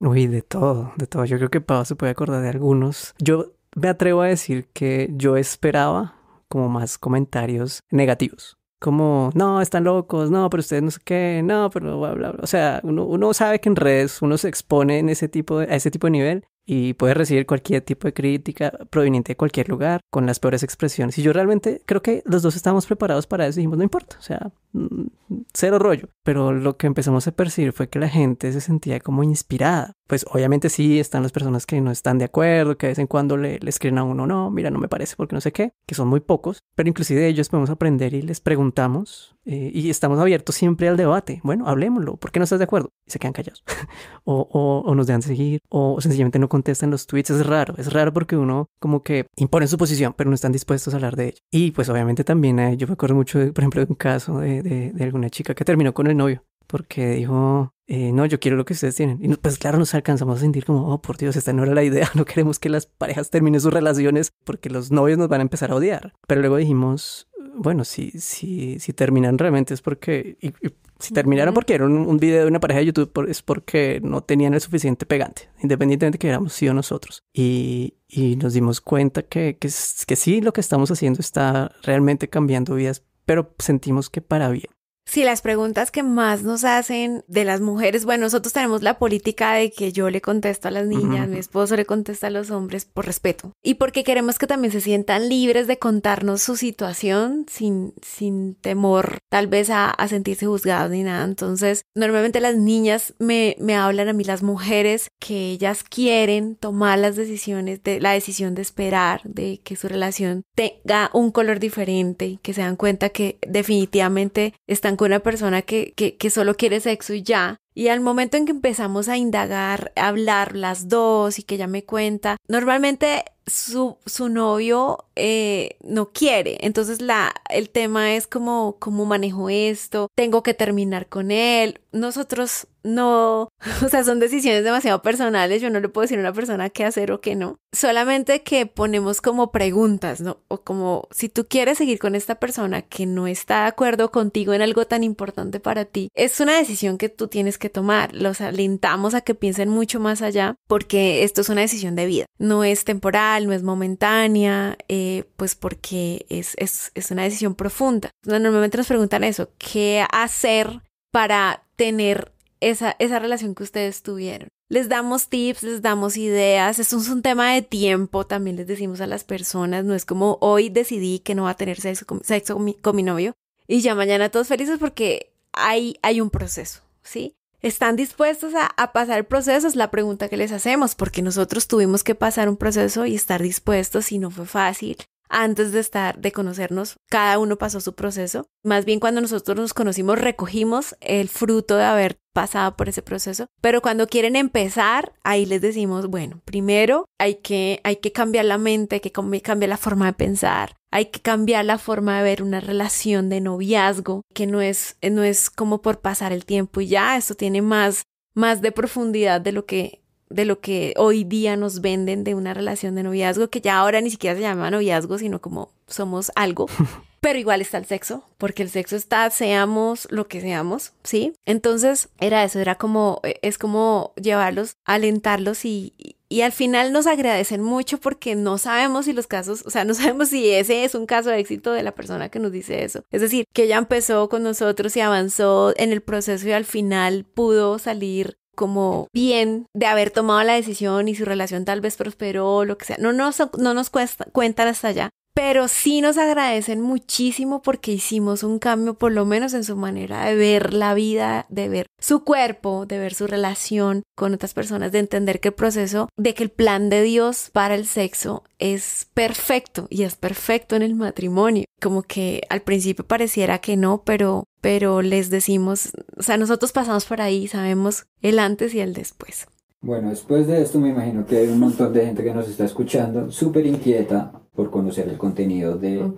Uy, 0.00 0.26
de 0.26 0.42
todo, 0.42 0.92
de 0.96 1.06
todo. 1.06 1.24
Yo 1.24 1.38
creo 1.38 1.50
que 1.50 1.60
Pau 1.60 1.84
se 1.84 1.96
puede 1.96 2.12
acordar 2.12 2.42
de 2.42 2.50
algunos. 2.50 3.14
Yo 3.18 3.52
me 3.74 3.88
atrevo 3.88 4.22
a 4.22 4.26
decir 4.26 4.66
que 4.72 5.10
yo 5.14 5.36
esperaba 5.36 6.15
como 6.48 6.68
más 6.68 6.98
comentarios 6.98 7.82
negativos 7.90 8.58
como, 8.78 9.30
no, 9.34 9.60
están 9.60 9.84
locos, 9.84 10.30
no, 10.30 10.48
pero 10.50 10.60
ustedes 10.60 10.82
no 10.82 10.90
sé 10.90 11.00
qué, 11.04 11.40
no, 11.42 11.70
pero 11.70 11.98
bla, 11.98 12.12
bla, 12.12 12.32
bla. 12.32 12.42
O 12.42 12.46
sea, 12.46 12.80
uno, 12.84 13.04
uno 13.04 13.32
sabe 13.34 13.60
que 13.60 13.68
en 13.68 13.76
redes 13.76 14.20
uno 14.22 14.36
se 14.38 14.48
expone 14.48 14.98
en 14.98 15.08
ese 15.08 15.28
tipo 15.28 15.58
de, 15.58 15.66
a 15.66 15.76
ese 15.76 15.90
tipo 15.90 16.06
de 16.06 16.10
nivel 16.12 16.46
y 16.66 16.94
puede 16.94 17.14
recibir 17.14 17.46
cualquier 17.46 17.80
tipo 17.82 18.08
de 18.08 18.12
crítica 18.12 18.72
proveniente 18.90 19.32
de 19.32 19.36
cualquier 19.36 19.68
lugar 19.68 20.00
con 20.10 20.26
las 20.26 20.40
peores 20.40 20.64
expresiones. 20.64 21.16
Y 21.16 21.22
yo 21.22 21.32
realmente 21.32 21.80
creo 21.86 22.02
que 22.02 22.22
los 22.26 22.42
dos 22.42 22.56
estábamos 22.56 22.86
preparados 22.86 23.28
para 23.28 23.46
eso 23.46 23.60
dijimos, 23.60 23.78
no 23.78 23.84
importa, 23.84 24.16
o 24.18 24.22
sea, 24.22 24.50
mm, 24.72 25.06
cero 25.54 25.78
rollo. 25.78 26.08
Pero 26.24 26.52
lo 26.52 26.76
que 26.76 26.88
empezamos 26.88 27.26
a 27.28 27.32
percibir 27.32 27.72
fue 27.72 27.88
que 27.88 28.00
la 28.00 28.08
gente 28.08 28.52
se 28.52 28.60
sentía 28.60 28.98
como 28.98 29.22
inspirada. 29.22 29.92
Pues 30.08 30.26
obviamente 30.28 30.68
sí 30.68 30.98
están 30.98 31.22
las 31.22 31.32
personas 31.32 31.66
que 31.66 31.80
no 31.80 31.92
están 31.92 32.18
de 32.18 32.24
acuerdo, 32.24 32.76
que 32.76 32.86
de 32.86 32.90
vez 32.92 32.98
en 32.98 33.06
cuando 33.06 33.36
le, 33.36 33.60
le 33.60 33.70
escriben 33.70 33.98
a 33.98 34.04
uno, 34.04 34.26
no, 34.26 34.50
mira, 34.50 34.70
no 34.70 34.80
me 34.80 34.88
parece 34.88 35.14
porque 35.16 35.34
no 35.36 35.40
sé 35.40 35.52
qué, 35.52 35.72
que 35.86 35.94
son 35.94 36.08
muy 36.08 36.20
pocos, 36.20 36.60
pero 36.74 36.88
inclusive 36.88 37.20
de 37.20 37.28
ellos 37.28 37.48
podemos 37.48 37.70
aprender 37.70 38.12
y 38.12 38.22
les 38.22 38.40
preguntamos 38.40 39.35
eh, 39.46 39.70
y 39.72 39.90
estamos 39.90 40.18
abiertos 40.18 40.56
siempre 40.56 40.88
al 40.88 40.96
debate. 40.96 41.40
Bueno, 41.44 41.68
hablemoslo, 41.68 42.16
¿por 42.16 42.32
qué 42.32 42.40
no 42.40 42.44
estás 42.44 42.58
de 42.58 42.64
acuerdo? 42.64 42.92
Y 43.06 43.12
se 43.12 43.18
quedan 43.18 43.32
callados. 43.32 43.62
o, 44.24 44.48
o, 44.50 44.80
o, 44.80 44.94
nos 44.94 45.06
dejan 45.06 45.22
seguir, 45.22 45.62
o 45.68 46.00
sencillamente 46.00 46.38
no 46.40 46.48
contestan 46.48 46.90
los 46.90 47.06
tweets. 47.06 47.30
Es 47.30 47.46
raro, 47.46 47.74
es 47.78 47.92
raro 47.92 48.12
porque 48.12 48.36
uno 48.36 48.68
como 48.80 49.02
que 49.02 49.26
impone 49.36 49.68
su 49.68 49.78
posición, 49.78 50.14
pero 50.16 50.28
no 50.28 50.34
están 50.34 50.52
dispuestos 50.52 50.92
a 50.92 50.96
hablar 50.96 51.14
de 51.14 51.28
ello. 51.28 51.38
Y 51.50 51.70
pues 51.70 51.88
obviamente 51.88 52.24
también 52.24 52.58
eh, 52.58 52.76
yo 52.76 52.88
me 52.88 52.94
acuerdo 52.94 53.14
mucho, 53.14 53.38
por 53.52 53.62
ejemplo, 53.62 53.84
de 53.84 53.86
un 53.88 53.96
caso 53.96 54.40
de, 54.40 54.62
de, 54.62 54.92
de 54.92 55.04
alguna 55.04 55.30
chica 55.30 55.54
que 55.54 55.64
terminó 55.64 55.94
con 55.94 56.08
el 56.08 56.16
novio 56.16 56.42
porque 56.66 57.10
dijo, 57.10 57.72
eh, 57.86 58.12
no, 58.12 58.26
yo 58.26 58.40
quiero 58.40 58.56
lo 58.56 58.64
que 58.64 58.72
ustedes 58.72 58.96
tienen. 58.96 59.18
Y 59.22 59.28
pues 59.36 59.58
claro, 59.58 59.78
nos 59.78 59.94
alcanzamos 59.94 60.38
a 60.38 60.40
sentir 60.40 60.64
como, 60.64 60.92
oh, 60.92 61.00
por 61.00 61.16
Dios, 61.16 61.36
esta 61.36 61.52
no 61.52 61.62
era 61.62 61.74
la 61.74 61.84
idea, 61.84 62.10
no 62.14 62.24
queremos 62.24 62.58
que 62.58 62.68
las 62.68 62.86
parejas 62.86 63.30
terminen 63.30 63.60
sus 63.60 63.72
relaciones 63.72 64.32
porque 64.44 64.70
los 64.70 64.90
novios 64.90 65.18
nos 65.18 65.28
van 65.28 65.40
a 65.40 65.42
empezar 65.42 65.70
a 65.70 65.76
odiar. 65.76 66.14
Pero 66.26 66.40
luego 66.40 66.56
dijimos, 66.56 67.28
bueno, 67.54 67.84
si, 67.84 68.10
si, 68.10 68.78
si 68.80 68.92
terminan 68.92 69.38
realmente 69.38 69.74
es 69.74 69.82
porque, 69.82 70.36
y, 70.40 70.48
y 70.48 70.72
si 70.98 71.12
terminaron 71.12 71.54
porque 71.54 71.74
era 71.74 71.84
un, 71.84 71.96
un, 71.96 72.16
video 72.18 72.42
de 72.42 72.48
una 72.48 72.60
pareja 72.60 72.80
de 72.80 72.86
YouTube, 72.86 73.26
es 73.28 73.42
porque 73.42 74.00
no 74.02 74.22
tenían 74.22 74.54
el 74.54 74.60
suficiente 74.60 75.06
pegante, 75.06 75.50
independientemente 75.62 76.16
de 76.16 76.20
que 76.20 76.28
éramos 76.28 76.52
sí 76.52 76.68
o 76.68 76.74
nosotros. 76.74 77.24
Y, 77.32 77.94
y 78.08 78.36
nos 78.36 78.54
dimos 78.54 78.80
cuenta 78.80 79.22
que, 79.22 79.58
que, 79.58 79.68
que 79.68 80.16
sí, 80.16 80.40
lo 80.40 80.52
que 80.52 80.60
estamos 80.60 80.90
haciendo 80.90 81.20
está 81.20 81.72
realmente 81.82 82.28
cambiando 82.28 82.74
vidas, 82.74 83.04
pero 83.24 83.54
sentimos 83.58 84.10
que 84.10 84.20
para 84.20 84.48
bien. 84.50 84.75
Sí, 85.08 85.22
las 85.22 85.40
preguntas 85.40 85.92
que 85.92 86.02
más 86.02 86.42
nos 86.42 86.64
hacen 86.64 87.24
de 87.28 87.44
las 87.44 87.60
mujeres, 87.60 88.04
bueno, 88.04 88.24
nosotros 88.24 88.52
tenemos 88.52 88.82
la 88.82 88.98
política 88.98 89.52
de 89.52 89.70
que 89.70 89.92
yo 89.92 90.10
le 90.10 90.20
contesto 90.20 90.66
a 90.66 90.72
las 90.72 90.86
niñas, 90.86 91.28
uh 91.28 91.30
-huh. 91.30 91.34
mi 91.34 91.38
esposo 91.38 91.76
le 91.76 91.86
contesta 91.86 92.26
a 92.26 92.30
los 92.30 92.50
hombres 92.50 92.84
por 92.84 93.06
respeto 93.06 93.52
y 93.62 93.74
porque 93.74 94.02
queremos 94.02 94.38
que 94.38 94.48
también 94.48 94.72
se 94.72 94.80
sientan 94.80 95.28
libres 95.28 95.68
de 95.68 95.78
contarnos 95.78 96.42
su 96.42 96.56
situación 96.56 97.46
sin, 97.48 97.94
sin 98.02 98.56
temor 98.56 99.18
tal 99.30 99.46
vez 99.46 99.70
a, 99.70 99.90
a 99.90 100.08
sentirse 100.08 100.46
juzgados 100.46 100.90
ni 100.90 101.04
nada. 101.04 101.24
Entonces, 101.24 101.82
normalmente 101.94 102.40
las 102.40 102.56
niñas 102.56 103.14
me, 103.20 103.56
me 103.60 103.76
hablan 103.76 104.08
a 104.08 104.12
mí, 104.12 104.24
las 104.24 104.42
mujeres, 104.42 105.08
que 105.20 105.50
ellas 105.52 105.84
quieren 105.84 106.56
tomar 106.56 106.98
las 106.98 107.14
decisiones, 107.14 107.82
de 107.84 108.00
la 108.00 108.10
decisión 108.10 108.54
de 108.56 108.62
esperar, 108.62 109.20
de 109.22 109.60
que 109.62 109.76
su 109.76 109.86
relación 109.88 110.42
tenga 110.56 111.10
un 111.14 111.30
color 111.30 111.60
diferente, 111.60 112.40
que 112.42 112.52
se 112.54 112.62
dan 112.62 112.76
cuenta 112.76 113.10
que 113.10 113.38
definitivamente 113.46 114.52
están 114.66 114.95
una 115.04 115.20
persona 115.20 115.62
que, 115.62 115.92
que, 115.92 116.30
solo 116.30 116.56
quiere 116.56 116.80
sexo 116.80 117.14
y 117.14 117.22
ya, 117.22 117.58
y 117.74 117.88
al 117.88 118.00
momento 118.00 118.36
en 118.36 118.46
que 118.46 118.52
empezamos 118.52 119.08
a 119.08 119.16
indagar, 119.16 119.92
hablar 119.96 120.56
las 120.56 120.88
dos 120.88 121.38
y 121.38 121.42
que 121.42 121.56
ella 121.56 121.66
me 121.66 121.84
cuenta, 121.84 122.36
normalmente 122.48 123.24
su, 123.46 123.98
su 124.06 124.28
novio 124.28 125.04
eh, 125.14 125.76
no 125.82 126.10
quiere. 126.10 126.58
Entonces 126.62 127.00
la, 127.00 127.34
el 127.50 127.68
tema 127.70 128.14
es 128.14 128.26
como, 128.26 128.76
¿cómo 128.78 129.04
manejo 129.04 129.50
esto? 129.50 130.08
Tengo 130.14 130.42
que 130.42 130.54
terminar 130.54 131.08
con 131.08 131.30
él. 131.30 131.80
Nosotros 131.92 132.66
no, 132.86 133.48
o 133.84 133.88
sea, 133.88 134.04
son 134.04 134.20
decisiones 134.20 134.64
demasiado 134.64 135.02
personales. 135.02 135.60
Yo 135.60 135.70
no 135.70 135.80
le 135.80 135.88
puedo 135.88 136.04
decir 136.04 136.18
a 136.18 136.22
una 136.22 136.32
persona 136.32 136.70
qué 136.70 136.84
hacer 136.84 137.12
o 137.12 137.20
qué 137.20 137.34
no. 137.34 137.58
Solamente 137.72 138.42
que 138.42 138.66
ponemos 138.66 139.20
como 139.20 139.52
preguntas, 139.52 140.20
¿no? 140.20 140.38
O 140.48 140.62
como, 140.62 141.08
si 141.10 141.28
tú 141.28 141.46
quieres 141.46 141.78
seguir 141.78 141.98
con 141.98 142.14
esta 142.14 142.36
persona 142.36 142.82
que 142.82 143.06
no 143.06 143.26
está 143.26 143.62
de 143.62 143.68
acuerdo 143.68 144.10
contigo 144.10 144.54
en 144.54 144.62
algo 144.62 144.86
tan 144.86 145.04
importante 145.04 145.60
para 145.60 145.84
ti, 145.84 146.08
es 146.14 146.40
una 146.40 146.56
decisión 146.56 146.96
que 146.96 147.08
tú 147.08 147.28
tienes 147.28 147.58
que 147.58 147.68
tomar. 147.68 148.14
Los 148.14 148.40
alentamos 148.40 149.14
a 149.14 149.20
que 149.20 149.34
piensen 149.34 149.68
mucho 149.68 150.00
más 150.00 150.22
allá 150.22 150.54
porque 150.66 151.24
esto 151.24 151.40
es 151.40 151.48
una 151.48 151.60
decisión 151.60 151.96
de 151.96 152.06
vida. 152.06 152.26
No 152.38 152.64
es 152.64 152.84
temporal, 152.84 153.46
no 153.46 153.52
es 153.52 153.62
momentánea, 153.62 154.78
eh, 154.88 155.24
pues 155.36 155.54
porque 155.54 156.24
es, 156.28 156.54
es, 156.56 156.92
es 156.94 157.10
una 157.10 157.24
decisión 157.24 157.54
profunda. 157.54 158.10
Normalmente 158.24 158.78
nos 158.78 158.86
preguntan 158.86 159.24
eso, 159.24 159.50
¿qué 159.58 160.06
hacer 160.10 160.82
para 161.10 161.62
tener 161.76 162.32
esa, 162.60 162.96
esa 162.98 163.18
relación 163.18 163.54
que 163.54 163.62
ustedes 163.62 164.02
tuvieron? 164.02 164.48
Les 164.68 164.88
damos 164.88 165.28
tips, 165.28 165.62
les 165.62 165.82
damos 165.82 166.16
ideas, 166.16 166.78
esto 166.78 166.96
es 166.98 167.08
un 167.08 167.22
tema 167.22 167.52
de 167.52 167.62
tiempo, 167.62 168.26
también 168.26 168.56
les 168.56 168.66
decimos 168.66 169.00
a 169.00 169.06
las 169.06 169.24
personas, 169.24 169.84
no 169.84 169.94
es 169.94 170.04
como 170.04 170.38
hoy 170.40 170.68
decidí 170.68 171.20
que 171.20 171.34
no 171.34 171.44
va 171.44 171.50
a 171.50 171.56
tener 171.56 171.80
sexo 171.80 172.04
con, 172.04 172.24
sexo 172.24 172.54
con, 172.54 172.64
mi, 172.64 172.74
con 172.74 172.96
mi 172.96 173.02
novio 173.02 173.34
y 173.68 173.80
ya 173.80 173.94
mañana 173.94 174.28
todos 174.28 174.48
felices 174.48 174.78
porque 174.78 175.32
hay, 175.52 175.98
hay 176.02 176.20
un 176.20 176.30
proceso, 176.30 176.80
¿sí? 177.02 177.36
¿Están 177.62 177.96
dispuestos 177.96 178.54
a, 178.54 178.66
a, 178.66 178.92
pasar 178.92 179.18
el 179.18 179.24
proceso? 179.24 179.66
Es 179.66 179.76
la 179.76 179.90
pregunta 179.90 180.28
que 180.28 180.36
les 180.36 180.52
hacemos, 180.52 180.94
porque 180.94 181.22
nosotros 181.22 181.66
tuvimos 181.66 182.04
que 182.04 182.14
pasar 182.14 182.48
un 182.48 182.56
proceso 182.56 183.06
y 183.06 183.14
estar 183.14 183.42
dispuestos 183.42 184.12
y 184.12 184.18
no 184.18 184.30
fue 184.30 184.46
fácil. 184.46 184.98
Antes 185.28 185.72
de 185.72 185.80
estar, 185.80 186.18
de 186.18 186.32
conocernos, 186.32 186.96
cada 187.08 187.38
uno 187.38 187.56
pasó 187.56 187.80
su 187.80 187.94
proceso. 187.94 188.48
Más 188.62 188.84
bien 188.84 189.00
cuando 189.00 189.20
nosotros 189.20 189.56
nos 189.56 189.74
conocimos, 189.74 190.18
recogimos 190.18 190.96
el 191.00 191.28
fruto 191.28 191.76
de 191.76 191.84
haber 191.84 192.18
pasado 192.32 192.76
por 192.76 192.88
ese 192.88 193.02
proceso. 193.02 193.46
Pero 193.60 193.80
cuando 193.80 194.06
quieren 194.06 194.36
empezar, 194.36 195.14
ahí 195.24 195.46
les 195.46 195.62
decimos, 195.62 196.08
bueno, 196.08 196.42
primero 196.44 197.06
hay 197.18 197.36
que, 197.36 197.80
hay 197.82 197.96
que 197.96 198.12
cambiar 198.12 198.44
la 198.44 198.58
mente, 198.58 198.96
hay 198.96 199.00
que 199.00 199.12
cambiar 199.12 199.68
la 199.70 199.78
forma 199.78 200.06
de 200.06 200.12
pensar, 200.12 200.76
hay 200.90 201.06
que 201.06 201.20
cambiar 201.20 201.64
la 201.64 201.78
forma 201.78 202.18
de 202.18 202.24
ver 202.24 202.42
una 202.42 202.60
relación 202.60 203.28
de 203.30 203.40
noviazgo, 203.40 204.22
que 204.34 204.46
no 204.46 204.60
es, 204.60 204.96
no 205.02 205.22
es 205.22 205.50
como 205.50 205.80
por 205.80 206.00
pasar 206.00 206.32
el 206.32 206.44
tiempo 206.44 206.80
y 206.80 206.88
ya, 206.88 207.16
esto 207.16 207.34
tiene 207.34 207.62
más, 207.62 208.02
más 208.34 208.60
de 208.60 208.70
profundidad 208.70 209.40
de 209.40 209.52
lo 209.52 209.64
que 209.64 210.02
de 210.28 210.44
lo 210.44 210.60
que 210.60 210.94
hoy 210.96 211.24
día 211.24 211.56
nos 211.56 211.80
venden 211.80 212.24
de 212.24 212.34
una 212.34 212.54
relación 212.54 212.94
de 212.94 213.02
noviazgo, 213.02 213.48
que 213.48 213.60
ya 213.60 213.78
ahora 213.78 214.00
ni 214.00 214.10
siquiera 214.10 214.36
se 214.36 214.42
llama 214.42 214.70
noviazgo, 214.70 215.18
sino 215.18 215.40
como 215.40 215.70
somos 215.86 216.32
algo. 216.34 216.66
Pero 217.20 217.38
igual 217.38 217.60
está 217.60 217.78
el 217.78 217.86
sexo, 217.86 218.24
porque 218.38 218.62
el 218.62 218.70
sexo 218.70 218.94
está, 218.94 219.28
seamos 219.30 220.06
lo 220.10 220.28
que 220.28 220.40
seamos, 220.40 220.92
¿sí? 221.02 221.32
Entonces 221.44 222.08
era 222.20 222.44
eso, 222.44 222.60
era 222.60 222.76
como, 222.76 223.20
es 223.42 223.58
como 223.58 224.12
llevarlos, 224.16 224.76
alentarlos 224.84 225.64
y, 225.64 225.92
y 226.28 226.42
al 226.42 226.52
final 226.52 226.92
nos 226.92 227.06
agradecen 227.06 227.62
mucho 227.62 227.98
porque 227.98 228.34
no 228.34 228.58
sabemos 228.58 229.06
si 229.06 229.12
los 229.12 229.26
casos, 229.26 229.64
o 229.66 229.70
sea, 229.70 229.84
no 229.84 229.94
sabemos 229.94 230.28
si 230.28 230.50
ese 230.50 230.84
es 230.84 230.94
un 230.94 231.06
caso 231.06 231.30
de 231.30 231.38
éxito 231.38 231.72
de 231.72 231.82
la 231.82 231.94
persona 231.94 232.28
que 232.28 232.38
nos 232.38 232.52
dice 232.52 232.84
eso. 232.84 233.02
Es 233.10 233.20
decir, 233.20 233.44
que 233.52 233.64
ella 233.64 233.78
empezó 233.78 234.28
con 234.28 234.42
nosotros 234.42 234.96
y 234.96 235.00
avanzó 235.00 235.72
en 235.76 235.92
el 235.92 236.02
proceso 236.02 236.46
y 236.46 236.52
al 236.52 236.64
final 236.64 237.24
pudo 237.24 237.78
salir 237.78 238.38
como 238.56 239.06
bien 239.12 239.66
de 239.74 239.86
haber 239.86 240.10
tomado 240.10 240.42
la 240.42 240.54
decisión 240.54 241.06
y 241.06 241.14
su 241.14 241.24
relación 241.24 241.64
tal 241.64 241.80
vez 241.80 241.96
prosperó, 241.96 242.64
lo 242.64 242.76
que 242.76 242.86
sea. 242.86 242.96
No 242.98 243.12
nos, 243.12 243.40
no 243.58 243.74
nos 243.74 243.90
cuesta, 243.90 244.26
cuentan 244.32 244.66
hasta 244.66 244.88
allá, 244.88 245.10
pero 245.36 245.68
sí 245.68 246.00
nos 246.00 246.16
agradecen 246.16 246.80
muchísimo 246.80 247.60
porque 247.60 247.92
hicimos 247.92 248.42
un 248.42 248.58
cambio 248.58 248.94
por 248.94 249.12
lo 249.12 249.26
menos 249.26 249.52
en 249.52 249.64
su 249.64 249.76
manera 249.76 250.24
de 250.24 250.34
ver 250.34 250.72
la 250.72 250.94
vida, 250.94 251.44
de 251.50 251.68
ver 251.68 251.86
su 252.00 252.24
cuerpo, 252.24 252.86
de 252.86 252.98
ver 252.98 253.12
su 253.12 253.26
relación 253.26 254.02
con 254.14 254.32
otras 254.32 254.54
personas, 254.54 254.92
de 254.92 255.00
entender 255.00 255.40
que 255.40 255.48
el 255.48 255.54
proceso, 255.54 256.08
de 256.16 256.32
que 256.32 256.42
el 256.42 256.48
plan 256.48 256.88
de 256.88 257.02
Dios 257.02 257.50
para 257.52 257.74
el 257.74 257.84
sexo 257.84 258.44
es 258.58 259.08
perfecto 259.12 259.88
y 259.90 260.04
es 260.04 260.16
perfecto 260.16 260.74
en 260.74 260.80
el 260.80 260.94
matrimonio. 260.94 261.66
Como 261.82 262.02
que 262.02 262.40
al 262.48 262.62
principio 262.62 263.06
pareciera 263.06 263.58
que 263.58 263.76
no, 263.76 264.04
pero 264.06 264.44
pero 264.62 265.02
les 265.02 265.28
decimos, 265.28 265.92
o 266.16 266.22
sea, 266.22 266.38
nosotros 266.38 266.72
pasamos 266.72 267.04
por 267.04 267.20
ahí, 267.20 267.46
sabemos 267.46 268.06
el 268.22 268.38
antes 268.38 268.74
y 268.74 268.80
el 268.80 268.94
después. 268.94 269.46
Bueno, 269.82 270.08
después 270.08 270.46
de 270.46 270.62
esto 270.62 270.80
me 270.80 270.88
imagino 270.88 271.26
que 271.26 271.36
hay 271.36 271.48
un 271.48 271.60
montón 271.60 271.92
de 271.92 272.06
gente 272.06 272.24
que 272.24 272.32
nos 272.32 272.48
está 272.48 272.64
escuchando, 272.64 273.30
súper 273.30 273.66
inquieta 273.66 274.32
por 274.56 274.70
conocer 274.70 275.08
el 275.08 275.18
contenido 275.18 275.76
de 275.76 276.10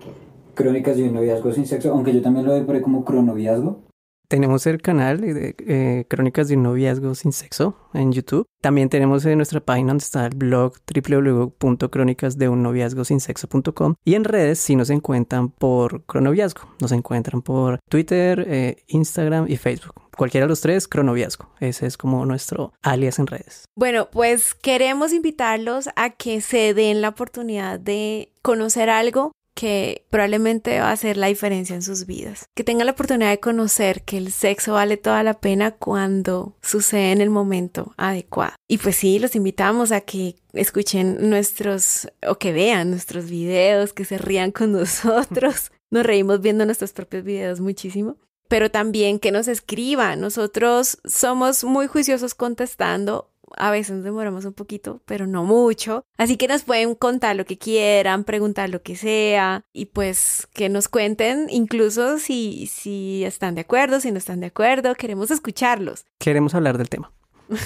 Crónicas 0.54 0.96
de 0.96 1.04
un 1.04 1.14
noviazgo 1.14 1.52
sin 1.52 1.66
sexo, 1.66 1.92
aunque 1.92 2.14
yo 2.14 2.22
también 2.22 2.46
lo 2.46 2.54
ahí 2.54 2.64
como 2.80 3.04
cronoviazgo. 3.04 3.80
Tenemos 4.28 4.66
el 4.66 4.82
canal 4.82 5.22
de 5.22 5.56
eh, 5.58 6.04
Crónicas 6.06 6.48
de 6.48 6.56
un 6.56 6.64
noviazgo 6.64 7.14
sin 7.14 7.32
sexo 7.32 7.78
en 7.94 8.12
YouTube. 8.12 8.44
También 8.60 8.90
tenemos 8.90 9.24
en 9.24 9.38
nuestra 9.38 9.60
página 9.60 9.88
donde 9.88 10.04
está 10.04 10.26
el 10.26 10.34
blog 10.34 10.74
www.crónicasdeunnoviazgosinsexo.com 10.94 13.94
y 14.04 14.16
en 14.16 14.24
redes 14.24 14.58
sí 14.58 14.76
nos 14.76 14.90
encuentran 14.90 15.48
por 15.48 16.04
cronoviazgo. 16.04 16.68
Nos 16.78 16.92
encuentran 16.92 17.40
por 17.40 17.78
Twitter, 17.88 18.44
eh, 18.46 18.84
Instagram 18.88 19.46
y 19.48 19.56
Facebook. 19.56 19.94
Cualquiera 20.14 20.44
de 20.44 20.50
los 20.50 20.60
tres, 20.60 20.88
cronoviazgo. 20.88 21.48
Ese 21.60 21.86
es 21.86 21.96
como 21.96 22.26
nuestro 22.26 22.74
alias 22.82 23.18
en 23.18 23.28
redes. 23.28 23.64
Bueno, 23.76 24.10
pues 24.10 24.54
queremos 24.54 25.14
invitarlos 25.14 25.88
a 25.96 26.10
que 26.10 26.42
se 26.42 26.74
den 26.74 27.00
la 27.00 27.08
oportunidad 27.10 27.78
de 27.80 28.30
conocer 28.42 28.90
algo 28.90 29.32
que 29.58 30.06
probablemente 30.08 30.78
va 30.78 30.90
a 30.90 30.92
hacer 30.92 31.16
la 31.16 31.26
diferencia 31.26 31.74
en 31.74 31.82
sus 31.82 32.06
vidas. 32.06 32.46
Que 32.54 32.62
tengan 32.62 32.86
la 32.86 32.92
oportunidad 32.92 33.30
de 33.30 33.40
conocer 33.40 34.02
que 34.02 34.16
el 34.16 34.30
sexo 34.30 34.74
vale 34.74 34.96
toda 34.96 35.24
la 35.24 35.40
pena 35.40 35.72
cuando 35.72 36.54
sucede 36.62 37.10
en 37.10 37.20
el 37.20 37.28
momento 37.28 37.92
adecuado. 37.96 38.54
Y 38.68 38.78
pues 38.78 38.94
sí, 38.94 39.18
los 39.18 39.34
invitamos 39.34 39.90
a 39.90 40.02
que 40.02 40.36
escuchen 40.52 41.28
nuestros 41.28 42.06
o 42.24 42.36
que 42.36 42.52
vean 42.52 42.90
nuestros 42.90 43.28
videos, 43.28 43.92
que 43.92 44.04
se 44.04 44.16
rían 44.16 44.52
con 44.52 44.70
nosotros. 44.80 45.72
Nos 45.90 46.06
reímos 46.06 46.40
viendo 46.40 46.64
nuestros 46.64 46.92
propios 46.92 47.24
videos 47.24 47.58
muchísimo 47.58 48.16
pero 48.50 48.70
también 48.70 49.18
que 49.18 49.30
nos 49.30 49.46
escriban. 49.46 50.22
Nosotros 50.22 51.00
somos 51.04 51.64
muy 51.64 51.86
juiciosos 51.86 52.34
contestando 52.34 53.30
a 53.58 53.70
veces 53.70 53.96
nos 53.96 54.04
demoramos 54.04 54.44
un 54.44 54.52
poquito, 54.52 55.02
pero 55.04 55.26
no 55.26 55.44
mucho. 55.44 56.04
Así 56.16 56.36
que 56.36 56.48
nos 56.48 56.62
pueden 56.62 56.94
contar 56.94 57.36
lo 57.36 57.44
que 57.44 57.58
quieran, 57.58 58.24
preguntar 58.24 58.70
lo 58.70 58.82
que 58.82 58.96
sea 58.96 59.64
y 59.72 59.86
pues 59.86 60.48
que 60.52 60.68
nos 60.68 60.88
cuenten 60.88 61.48
incluso 61.50 62.18
si, 62.18 62.66
si 62.66 63.24
están 63.24 63.54
de 63.54 63.62
acuerdo, 63.62 64.00
si 64.00 64.10
no 64.12 64.18
están 64.18 64.40
de 64.40 64.46
acuerdo. 64.46 64.94
Queremos 64.94 65.30
escucharlos. 65.30 66.04
Queremos 66.18 66.54
hablar 66.54 66.78
del 66.78 66.88
tema. 66.88 67.12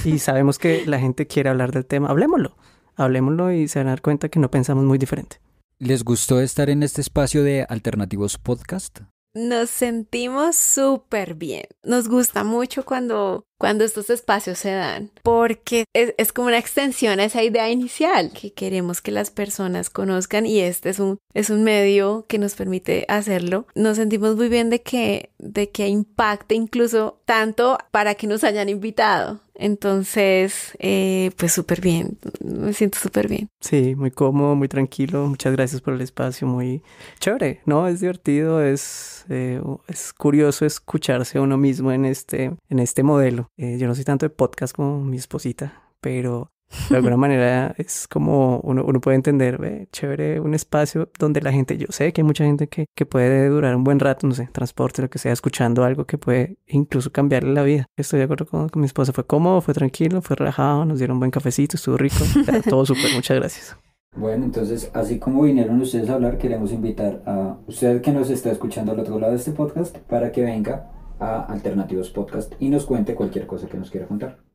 Y 0.05 0.19
sabemos 0.21 0.59
que 0.59 0.87
la 0.87 0.99
gente 0.99 1.27
quiere 1.27 1.51
hablar 1.51 1.73
del 1.73 1.87
tema. 1.87 2.09
Hablemoslo. 2.09 2.57
Hablemoslo 2.97 3.53
y 3.53 3.69
se 3.69 3.79
van 3.79 3.89
a 3.89 3.91
dar 3.91 4.03
cuenta 4.03 4.29
que 4.29 4.39
no 4.39 4.51
pensamos 4.51 4.85
muy 4.85 4.99
diferente. 4.99 5.41
¿Les 5.79 6.05
gustó 6.05 6.41
estar 6.41 6.71
en 6.71 6.83
este 6.83 7.01
espacio 7.01 7.43
de 7.43 7.67
Alternativos 7.69 8.39
Podcast? 8.39 9.01
Nos 9.35 9.71
sentimos 9.71 10.57
súper 10.57 11.35
bien. 11.35 11.65
Nos 11.83 12.09
gusta 12.09 12.45
mucho 12.45 12.85
cuando, 12.85 13.47
cuando 13.59 13.83
estos 13.83 14.11
espacios 14.11 14.59
se 14.59 14.73
dan, 14.73 15.11
porque 15.23 15.85
es, 15.95 16.15
es, 16.19 16.35
como 16.35 16.49
una 16.49 16.59
extensión 16.59 17.19
a 17.19 17.25
esa 17.25 17.43
idea 17.43 17.71
inicial 17.71 18.31
que 18.33 18.53
queremos 18.53 19.01
que 19.01 19.11
las 19.11 19.31
personas 19.31 19.89
conozcan 19.89 20.45
y 20.45 20.61
este 20.61 20.91
es 20.91 20.99
un, 20.99 21.19
es 21.33 21.49
un 21.49 21.65
medio 21.65 22.27
que 22.29 22.39
nos 22.39 22.55
permite 22.55 23.07
hacerlo. 23.09 23.67
Nos 23.75 23.97
sentimos 23.97 24.37
muy 24.37 24.51
bien 24.51 24.69
de 24.69 24.83
que, 24.83 25.31
de 25.39 25.71
que 25.71 25.89
impacte 25.89 26.55
incluso 26.55 27.19
tanto 27.25 27.79
para 27.91 28.15
que 28.15 28.27
nos 28.27 28.45
hayan 28.45 28.69
invitado. 28.69 29.41
Entonces, 29.55 30.77
eh, 30.79 31.31
pues 31.37 31.53
súper 31.53 31.81
bien, 31.81 32.19
me 32.43 32.73
siento 32.73 32.99
súper 32.99 33.29
bien. 33.29 33.49
Sí, 33.61 33.95
muy 33.95 34.11
cómodo, 34.11 34.55
muy 34.55 34.69
tranquilo. 34.69 35.27
Muchas 35.27 35.53
gracias 35.53 35.81
por 35.81 35.95
el 35.95 36.01
espacio, 36.01 36.47
muy 36.47 36.83
chévere, 37.21 37.61
¿no? 37.67 37.87
Es 37.87 38.01
divertido, 38.01 38.63
es, 38.63 39.25
eh, 39.29 39.61
es 39.89 40.13
curioso 40.13 40.65
escucharse 40.65 41.39
a 41.39 41.43
uno 41.43 41.57
mismo 41.57 41.93
en 41.93 42.05
este, 42.05 42.53
en 42.69 42.79
este 42.79 43.03
modelo. 43.03 43.49
Eh, 43.57 43.79
yo 43.79 43.87
no 43.87 43.95
soy 43.95 44.05
tanto 44.05 44.27
de 44.27 44.31
podcast 44.31 44.75
como 44.75 45.01
mi 45.03 45.17
esposita, 45.17 45.83
pero 46.01 46.52
de 46.89 46.97
alguna 46.97 47.17
manera 47.17 47.75
es 47.79 48.09
como 48.09 48.61
uno, 48.61 48.85
uno 48.85 49.01
puede 49.01 49.17
entender, 49.17 49.59
ve, 49.59 49.89
chévere, 49.93 50.41
un 50.41 50.55
espacio 50.55 51.11
donde 51.19 51.41
la 51.41 51.53
gente, 51.53 51.77
yo 51.77 51.87
sé 51.91 52.13
que 52.13 52.21
hay 52.21 52.27
mucha 52.27 52.45
gente 52.45 52.69
que, 52.69 52.87
que 52.95 53.07
puede 53.07 53.49
durar 53.49 53.77
un 53.77 53.85
buen 53.85 54.01
rato, 54.01 54.27
no 54.27 54.35
sé, 54.35 54.49
transporte, 54.53 55.03
lo 55.03 55.11
que 55.11 55.19
sea, 55.19 55.33
escuchando 55.33 55.85
algo 55.85 56.05
que 56.05 56.19
puede 56.19 56.59
incluso 56.67 57.11
cambiarle 57.13 57.53
la 57.53 57.63
vida. 57.63 57.87
Estoy 57.97 58.19
de 58.19 58.25
acuerdo 58.25 58.47
con, 58.47 58.69
con 58.69 58.81
mi 58.81 58.87
esposa, 58.87 59.13
fue 59.13 59.27
cómodo, 59.27 59.61
fue 59.61 59.75
tranquilo, 59.75 60.23
fue 60.23 60.37
relajado, 60.37 60.85
nos 60.85 60.99
dieron 60.99 61.17
un 61.17 61.21
buen 61.21 61.31
cafecito, 61.31 61.77
estuvo 61.77 61.97
rico, 61.97 62.25
todo 62.69 62.87
súper, 62.87 63.13
muchas 63.15 63.37
gracias. 63.39 63.77
Bueno, 64.15 64.45
entonces, 64.45 64.91
así 64.93 65.19
como 65.19 65.43
vinieron 65.43 65.81
ustedes 65.81 66.11
a 66.11 66.15
hablar, 66.15 66.37
queremos 66.37 66.71
invitar 66.71 67.23
a 67.25 67.57
usted 67.67 68.03
que 68.03 68.13
nos 68.13 68.29
está 68.29 68.51
escuchando 68.51 68.93
al 68.93 69.01
otro 69.01 69.19
lado 69.19 69.33
de 69.33 69.39
este 69.39 69.53
podcast 69.53 69.97
para 70.01 70.31
que 70.31 70.43
venga 70.43 70.91
a 71.19 71.41
Alternativos 71.45 72.11
Podcast 72.11 72.53
y 72.61 72.69
nos 72.69 72.85
cuente 72.85 73.15
cualquier 73.15 73.47
cosa 73.47 73.69
que 73.69 73.79
nos 73.79 73.91
quiera 73.91 74.07
contar. 74.07 74.52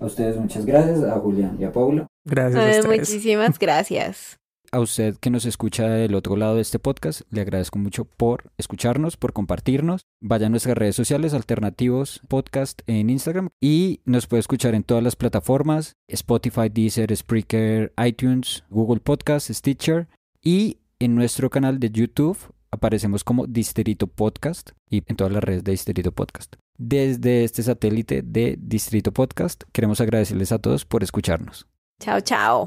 A 0.00 0.06
ustedes 0.06 0.36
muchas 0.36 0.64
gracias, 0.64 1.02
a 1.02 1.18
Julián 1.18 1.56
y 1.58 1.64
a 1.64 1.72
Paula. 1.72 2.06
Gracias 2.24 2.76
a 2.76 2.80
ustedes. 2.80 2.98
Muchísimas 2.98 3.58
gracias. 3.58 4.38
A 4.70 4.80
usted 4.80 5.16
que 5.16 5.30
nos 5.30 5.46
escucha 5.46 5.88
del 5.88 6.14
otro 6.14 6.36
lado 6.36 6.56
de 6.56 6.60
este 6.60 6.78
podcast, 6.78 7.22
le 7.30 7.40
agradezco 7.40 7.78
mucho 7.78 8.04
por 8.04 8.50
escucharnos, 8.58 9.16
por 9.16 9.32
compartirnos. 9.32 10.02
Vaya 10.20 10.46
a 10.46 10.50
nuestras 10.50 10.76
redes 10.76 10.94
sociales, 10.94 11.32
Alternativos 11.32 12.20
Podcast 12.28 12.82
en 12.86 13.08
Instagram 13.08 13.48
y 13.62 14.02
nos 14.04 14.26
puede 14.26 14.40
escuchar 14.40 14.74
en 14.74 14.82
todas 14.82 15.02
las 15.02 15.16
plataformas, 15.16 15.94
Spotify, 16.06 16.68
Deezer, 16.68 17.16
Spreaker, 17.16 17.94
iTunes, 18.04 18.64
Google 18.68 19.00
Podcast, 19.00 19.50
Stitcher 19.50 20.06
y 20.42 20.76
en 20.98 21.14
nuestro 21.14 21.48
canal 21.48 21.80
de 21.80 21.90
YouTube 21.90 22.36
aparecemos 22.70 23.24
como 23.24 23.46
Distrito 23.46 24.06
Podcast 24.06 24.70
y 24.90 25.02
en 25.06 25.16
todas 25.16 25.32
las 25.32 25.42
redes 25.44 25.64
de 25.64 25.72
Distrito 25.72 26.12
Podcast. 26.12 26.56
Desde 26.76 27.44
este 27.44 27.62
satélite 27.62 28.22
de 28.22 28.56
Distrito 28.60 29.12
Podcast, 29.12 29.64
queremos 29.72 30.00
agradecerles 30.00 30.52
a 30.52 30.58
todos 30.58 30.84
por 30.84 31.02
escucharnos. 31.02 31.66
Chao, 32.00 32.20
chao. 32.20 32.66